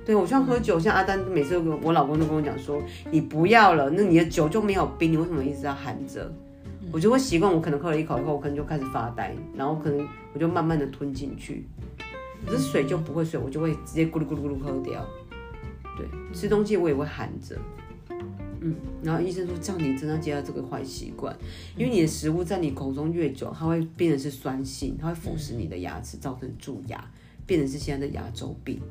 [0.05, 6.31] 对我像喝酒，像阿丹每次都跟我我老公都跟我讲说，你不要了，那你的酒就没有冰，你为什么一直要含着？
[6.93, 11.67] 我就会习惯，我可能喝了一口以后，我可能就开始发呆，然后可能我就慢慢的吞进去。
[12.45, 15.05] 可是水就不会水，我就会直接咕噜咕噜咕噜喝掉。
[15.97, 17.57] 对，吃东西我也会含着。
[18.67, 21.33] 嗯，然后医生说这样你真的接到这个坏习惯，
[21.77, 27.11] 因为你的食物在你口中越久，它会变成是酸性，它会腐蚀你的牙齿，造成蛀牙，
[27.45, 28.81] 变成是现在的牙周病。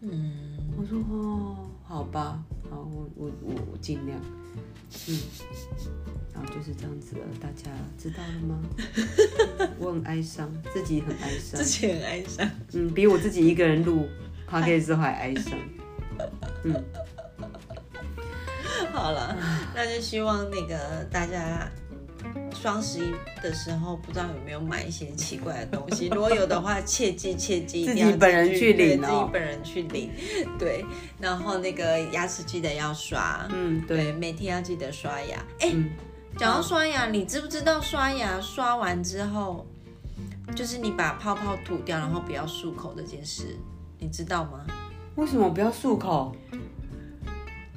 [0.00, 4.18] 嗯，我说哦，好吧，好，我我我我尽量。
[5.08, 5.18] 嗯，
[6.34, 8.60] 然后就是这样子了，大家知道了吗？
[9.78, 11.64] 我很哀伤，自己很哀伤自。
[11.64, 12.50] 己很哀伤。
[12.72, 14.08] 嗯，比我自己一个人录
[14.46, 15.58] p o d c a s 还哀伤。
[19.00, 19.34] 好了，
[19.74, 21.66] 那就希望那个大家
[22.52, 26.08] 双十一的时候，不知道有没有买一些奇怪的东西。
[26.08, 30.10] 如果有的话，切记切记，一定要自己本人去领哦自己本人去领。
[30.58, 30.84] 对，
[31.18, 35.38] 然后那个牙齿记得要刷，嗯，对，对，每天要记得刷牙。
[35.60, 35.88] 哎、嗯，
[36.36, 39.66] 讲到刷牙，你知不知道刷牙刷完之后，
[40.54, 43.56] 就是你把泡泡吐掉，然后不要漱口这件事，
[43.98, 44.66] 你知道吗？
[45.16, 46.36] 为什么不要漱口？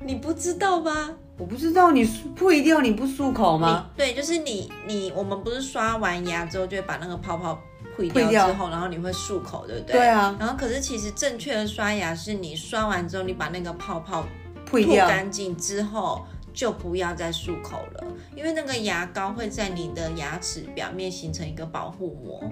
[0.05, 1.11] 你不知道吗？
[1.37, 3.89] 我不知道你破一掉你不漱口吗？
[3.97, 7.59] 对，就是你你我们不是刷完牙之后就会把那个泡泡
[7.95, 9.93] 退退掉掉之后，然后你会漱口，对不对？
[9.93, 10.35] 对啊。
[10.39, 14.25] 然后可是其实正确的刷牙是你刷完之后，你把那个泡泡
[14.65, 16.25] 吐干净之后。
[16.55, 18.03] 就不要再漱口了，
[18.35, 22.43] 因为那个牙膏会在你的牙齿表面形成一个保护膜。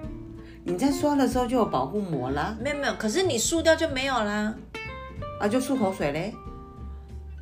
[0.64, 4.56] 你在刷的时候就有保护膜啦，没有没有，可是你漱掉就没有啦。
[5.39, 6.34] 啊，就漱口水嘞。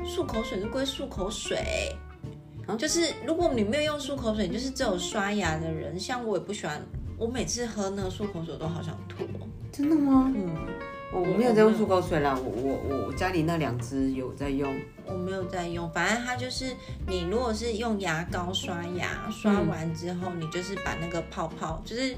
[0.05, 1.95] 漱口水是归漱口水，
[2.65, 6.81] 啊就是如果你没有用漱口水，就是只有刷牙的人，像我也不喜欢，
[7.17, 9.47] 我每次喝那个漱口水都好想吐哦。
[9.71, 10.31] 真的吗？
[10.35, 10.55] 嗯，
[11.13, 14.73] 我我没有在用漱口水啦，我我我我家里那两只有在用。
[15.05, 16.75] 我没有在用，反正它就是
[17.07, 22.15] 你如果是用牙膏刷牙，刷完之后，你就是把那个泡泡就是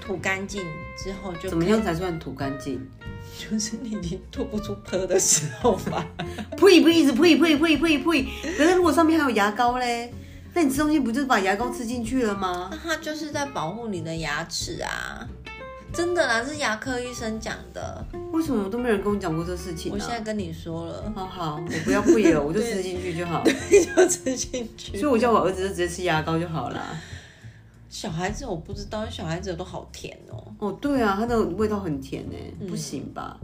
[0.00, 0.62] 吐干净
[0.96, 2.80] 之后就怎么样才算吐干净？
[3.38, 6.06] 就是你已经吐不出喷的时候吧。
[6.56, 8.26] 呸 呸，一直呸呸呸呸呸。
[8.56, 10.10] 可是如果上面还有牙膏嘞，
[10.54, 12.70] 那你吃东西不就是把牙膏吃进去了吗？
[12.70, 15.28] 那它就是在保护你的牙齿啊，
[15.92, 18.02] 真的啦，是牙科医生讲的。
[18.32, 23.42] 为什么都没人跟我讲过这事情呢、我现在跟你说了，好好，我不要呸了，我就 吃进去就好。
[23.44, 24.96] 你就吃进去。
[24.96, 26.82] 所以我叫我儿子就直接吃牙膏就好了。
[27.98, 30.44] 小孩子我不知道，小孩子都好甜哦。
[30.58, 33.40] 哦，对啊，它的味道很甜哎，嗯不行吧？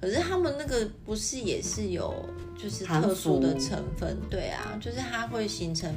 [0.00, 2.24] 可是他们那个不是也是有
[2.56, 5.94] 就是特殊的成分，对啊，就是它会形成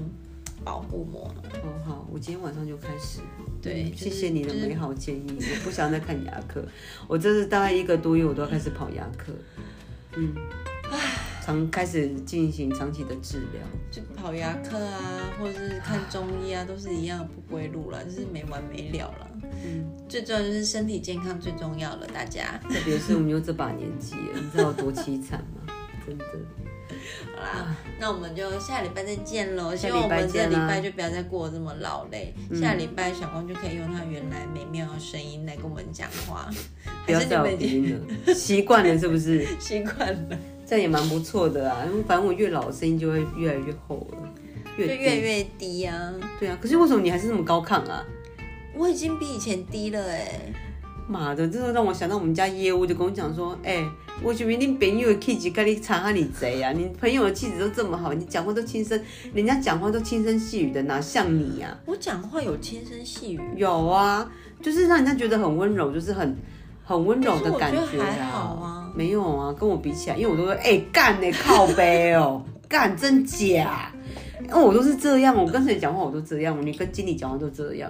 [0.62, 1.34] 保护膜。
[1.64, 3.22] 哦好，我今天晚上就开始。
[3.62, 6.62] 对，谢就是谢你的美好建议，我不想再看牙科。
[7.08, 9.32] 我这是大概一个多月，我都要开始跑牙科。
[10.18, 10.36] 嗯，
[11.44, 13.62] 长开始进行长期的治疗。
[13.92, 19.28] 就跑牙科啊，或者是看中医啊，都是一样不归路了，就是没完没了了。
[19.66, 22.60] 嗯，最重要就是身体健康最重要了，大家。
[22.70, 25.74] 特别是我们又这把年纪了，你知道有多凄惨吗？
[26.06, 26.26] 真的。
[27.36, 29.76] 好啦，那我们就下礼拜再见喽。
[29.76, 32.34] 希望我们这礼拜就不要再过得这么劳累。
[32.54, 36.50] 下礼拜小光就可以用他原来美妙的声音来跟我们讲话，
[37.06, 39.48] 不要再有还是你们已鼻经音了，习惯了是不是？
[39.60, 40.38] 习惯了，
[40.72, 44.18] 这样也蛮不错的啊，因为反正我越老声音就会越来越厚了，
[44.78, 46.14] 就越低越越低啊。
[46.40, 46.58] 对啊。
[46.62, 48.02] 可是为什么你还是那么高亢啊？
[48.74, 50.32] 我已经比以前低了哎、
[51.10, 53.86] 妈的，这就让我想到我们家业务就跟我讲说，哎、
[54.24, 58.98] 我觉得你朋友的气质跟你差哈你贼啊，你朋友的气质都这么好，你讲话都轻声，
[59.34, 66.34] 人家讲话都轻声细语的，哪像你呀、我讲话有轻声细语，有啊，就是让人家觉得很温柔，就是很
[66.84, 68.30] 很温柔的感觉得还啊。
[68.32, 73.90] 好啊没有啊，跟我比起来，因为我都说，哎、干呢、靠背哦， 干真假？
[74.50, 77.90] 哦，我都是这样，我跟谁讲话我都这样，你跟经理讲话都这样。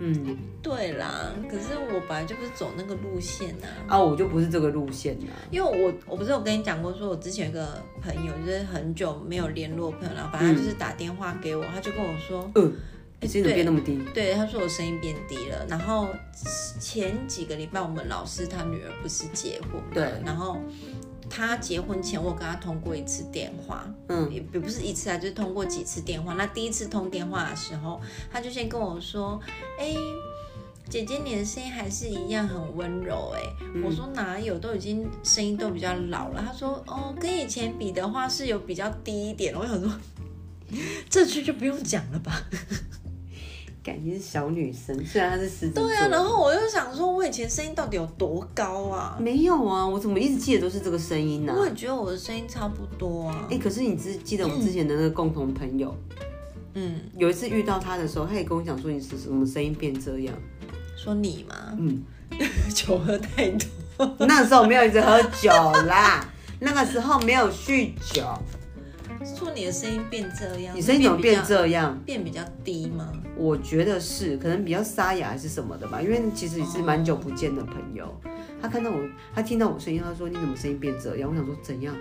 [0.00, 1.30] 嗯，对啦。
[1.48, 3.68] 可是我本来就不是走那个路线啊。
[3.86, 5.30] 啊，我就不是这个路线啊。
[5.50, 12.72] 因为我我不是有跟你讲过，说我之前有个朋友，就是很久没有联络朋友了，反正他就是打电话给我，他就跟我说，嗯，
[13.20, 13.98] 你声音怎么变那么低？
[14.14, 15.66] 对，他说我声音变低了。
[15.68, 16.08] 然后
[16.80, 20.58] 前几个礼拜我们老师他女儿不是结婚嘛，对然后
[21.28, 26.34] 他结婚前我跟他通过一次电话，嗯，也也不是一次啊，就是通过几次电话。
[26.34, 28.00] 那第一次通电话的时候，
[28.32, 29.40] 他就先跟我说，
[29.78, 29.94] 哎。
[30.88, 33.40] 姐姐，你的声音还是一样很温柔哎、
[33.76, 36.42] 嗯我说哪有，都已经声音都比较老了。
[36.44, 39.54] 他说哦，跟以前比的话是有比较低一点。
[39.54, 39.92] 我想说，
[41.08, 42.42] 这句就不用讲了吧？
[43.82, 45.84] 感觉是小女生，虽然她是狮子座。
[45.84, 49.16] 对啊，然后我就想说，我以前声音到底有多高啊？
[49.20, 53.58] 没有啊，我怎么一直记得都是这个声音呢、我也觉得我的声音差不多啊哎、。
[53.58, 55.94] 可是你只记得我们之前的那个共同朋友，
[56.74, 60.34] 嗯，有一次遇到他的时候，他也跟我讲说你是什么声音变这样。
[60.96, 62.02] 说你吗，嗯，
[62.74, 64.16] 酒喝太多。
[64.18, 65.50] 那时候没有一直喝酒
[65.86, 66.26] 啦，
[66.58, 68.22] 那个时候没有酗酒。
[69.24, 71.98] 说你的声音变这样，你声音怎么变这样？
[72.06, 73.12] 变比较低吗？
[73.36, 76.00] 我觉得是，可能比较沙哑还是什么的吧。
[76.00, 78.14] 因为其实也是蛮久不见的朋友，
[78.60, 78.96] 他看到我，
[79.34, 81.30] 他听到我声音，他说你怎么声音变这样？
[81.30, 81.94] 我想说怎样？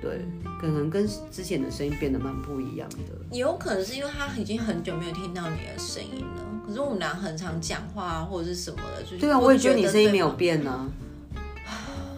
[0.00, 0.20] 对，
[0.60, 2.96] 可能跟之前的声音变得蛮不一样的。
[3.30, 6.44] 也有可能是因为他已经很久没有听到你的声音了。
[6.66, 10.90] 可是我们俩很常讲话啊，或者是什么的，就是对啊，我也觉得你声音没有变呢、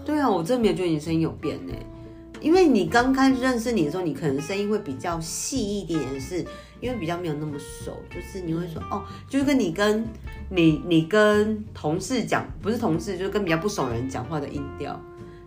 [0.04, 1.72] 对啊，我真的没有觉得你声音有变呢、
[2.40, 6.44] 因为你刚开始认识你的时候，你可能声音会比较细一点，是
[6.80, 10.06] 因为比较没有那么熟，就是你会说哦，就是跟你跟
[10.50, 15.00] 你你跟同事讲，不是同事，就是跟比较不熟人讲话的音调。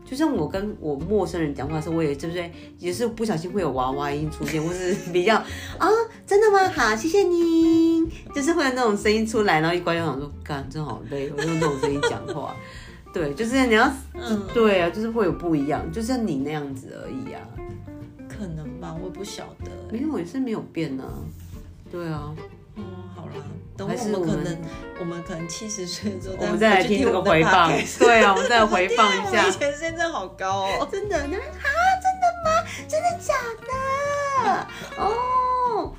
[0.05, 5.35] 就像我跟我陌生人讲话的时候，我也对不对，也是不小心会有娃娃音出现，或是比较
[5.77, 5.87] 啊、
[6.25, 6.67] 真的吗？
[6.67, 12.55] 好，谢谢你，就是会有那种声音出来，然后一关就想说，干，真好累，我用那种声音讲话。
[13.13, 17.41] 对，就是你要，嗯对啊，就是会有不一样，就像你那样子而已啊。
[18.27, 21.03] 可能吧，我也不晓得、没有，也是没有变啊。
[21.91, 22.33] 对啊，
[22.75, 22.83] 哦，
[23.15, 23.43] 好啦，
[23.75, 24.57] 等我们可能
[24.99, 27.71] 我们可能七十岁之后，我们再来听这个回放。
[27.99, 29.51] 对啊，我们再来 回放一下以。
[29.51, 30.87] 前声音真的好高哦。
[30.91, 31.67] 真的，那边啊，
[32.01, 32.63] 真的吗？
[32.87, 33.33] 真的假
[34.95, 35.03] 的？
[35.03, 35.93] 哦，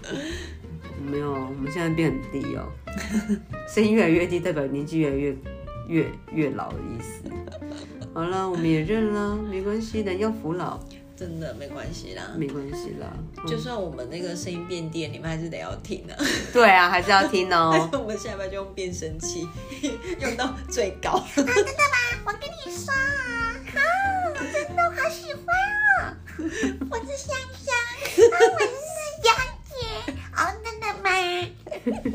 [1.04, 2.64] 没有，我们现在变很低哦，
[3.68, 5.36] 声音越来越低，代表年纪越来越
[5.90, 7.24] 越越老的意思。
[8.14, 10.78] 好了，我们也认了，没关系，的要服老。
[11.16, 12.32] 真的没关系啦。
[12.34, 13.12] 没关系啦。
[13.46, 16.16] 就算我们那个声音变电，你们还是得要听啊。
[16.52, 17.90] 对啊，还是要听哦。
[17.92, 19.46] 我们下班就用变声器，
[20.20, 21.22] 用到最高。
[21.34, 21.62] 真的吗？
[22.24, 23.78] 我跟你说啊，好，
[24.52, 26.16] 真的好喜欢哦。
[26.38, 28.72] 我是香香，啊，我是
[29.26, 29.28] 杨姐。
[29.28, 29.49] 哦，真的吗？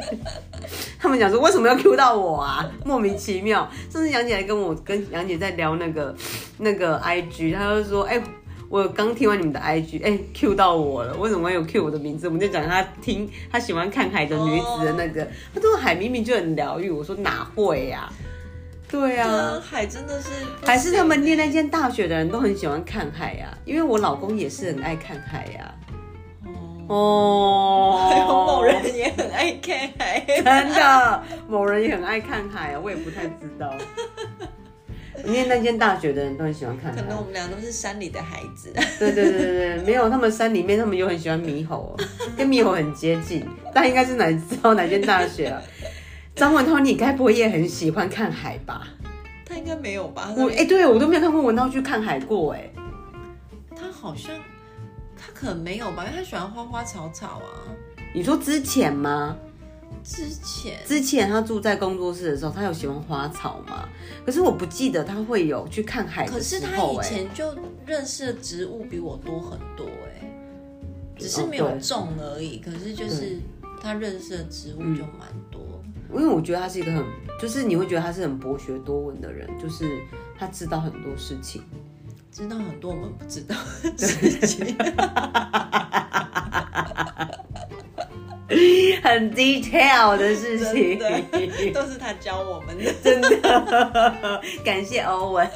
[0.99, 2.70] 他们讲说为什么要 Q 到我啊？
[2.84, 3.70] 莫名其妙。
[3.89, 6.16] 上次杨姐还跟我跟杨姐在聊那个
[6.57, 8.22] 那个 IG，她就说，哎、
[8.70, 12.28] 我刚听完你们的 IG，哎、q 到我了，为什么有 Q 我的名字？
[12.28, 18.11] 我们就讲她听她喜欢看海的女子的那个，她说海明明就很疗愈，我说哪会呀、
[18.89, 25.74] 对啊啊，，海真的是不还是他们念那间大学的人都很喜欢看海呀、因为我老公也是很爱看海呀、
[26.88, 30.20] 哦， 还有某人也很爱看海。
[30.26, 33.74] 真的，某人也很爱看海啊，我也不太知道。
[35.24, 41.96] 念那间大学的人都很喜欢看海可，能我们俩都是山里的孩子，对对对对对，没有，他们山里面他们又很喜欢猕猴，
[42.38, 45.60] 跟猕猴很接近，但应该是哪知道哪间大学啊？
[46.36, 48.88] 张文涛，你该不会也很喜欢看海吧？
[49.48, 50.32] 他应该没有吧？
[50.38, 52.70] 我哎、对我都没有看过文涛去看海过哎、
[53.76, 54.44] 他好像他
[55.46, 57.70] 可能没有吧，因为他喜欢花花草草啊。
[58.16, 59.38] 你说之前吗？
[60.04, 63.88] 之前之前他住在工作室的时候，他有喜欢花草吗？
[64.26, 70.28] 可是我不记得他会有去看海的可是他以前就认识的植物比我多很多哎、
[71.16, 72.58] 只是没有种而已。
[72.58, 73.39] 可是就是
[73.80, 75.62] 他认识的植物就蛮多。
[76.10, 77.04] 因为我觉得他是一个很，
[77.39, 80.00] 就是你会觉得他是很博学多闻的人，就是
[80.38, 81.62] 他知道很多事情。
[82.36, 84.76] 知道很多我们不知道的事情，
[89.02, 91.22] 很 detail 的事情，的
[91.74, 92.92] 都是他教我们的。
[93.02, 95.50] 真的，感谢欧文，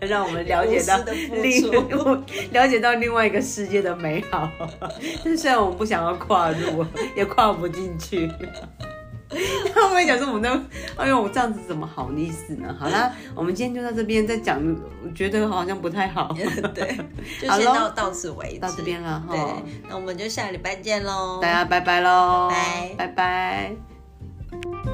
[0.00, 0.98] 让我们了解到
[1.42, 1.70] 另
[2.50, 4.50] 了解到另外一个世界的美好。
[5.22, 8.30] 但虽然我们不想要跨入，也跨不进去。
[9.74, 12.74] 他会不会讲说我们那，哎呦，我这样子怎么好意思呢？
[12.78, 14.60] 好啦， 我们今天就到这边，再讲，
[15.04, 16.34] 我觉得好像不太好。
[16.74, 16.98] 对，
[17.40, 19.40] 就先到到此为止，到这边了哈对，
[19.88, 21.40] 那我们就下礼拜见喽。
[21.40, 24.91] 大家拜拜喽，拜拜拜。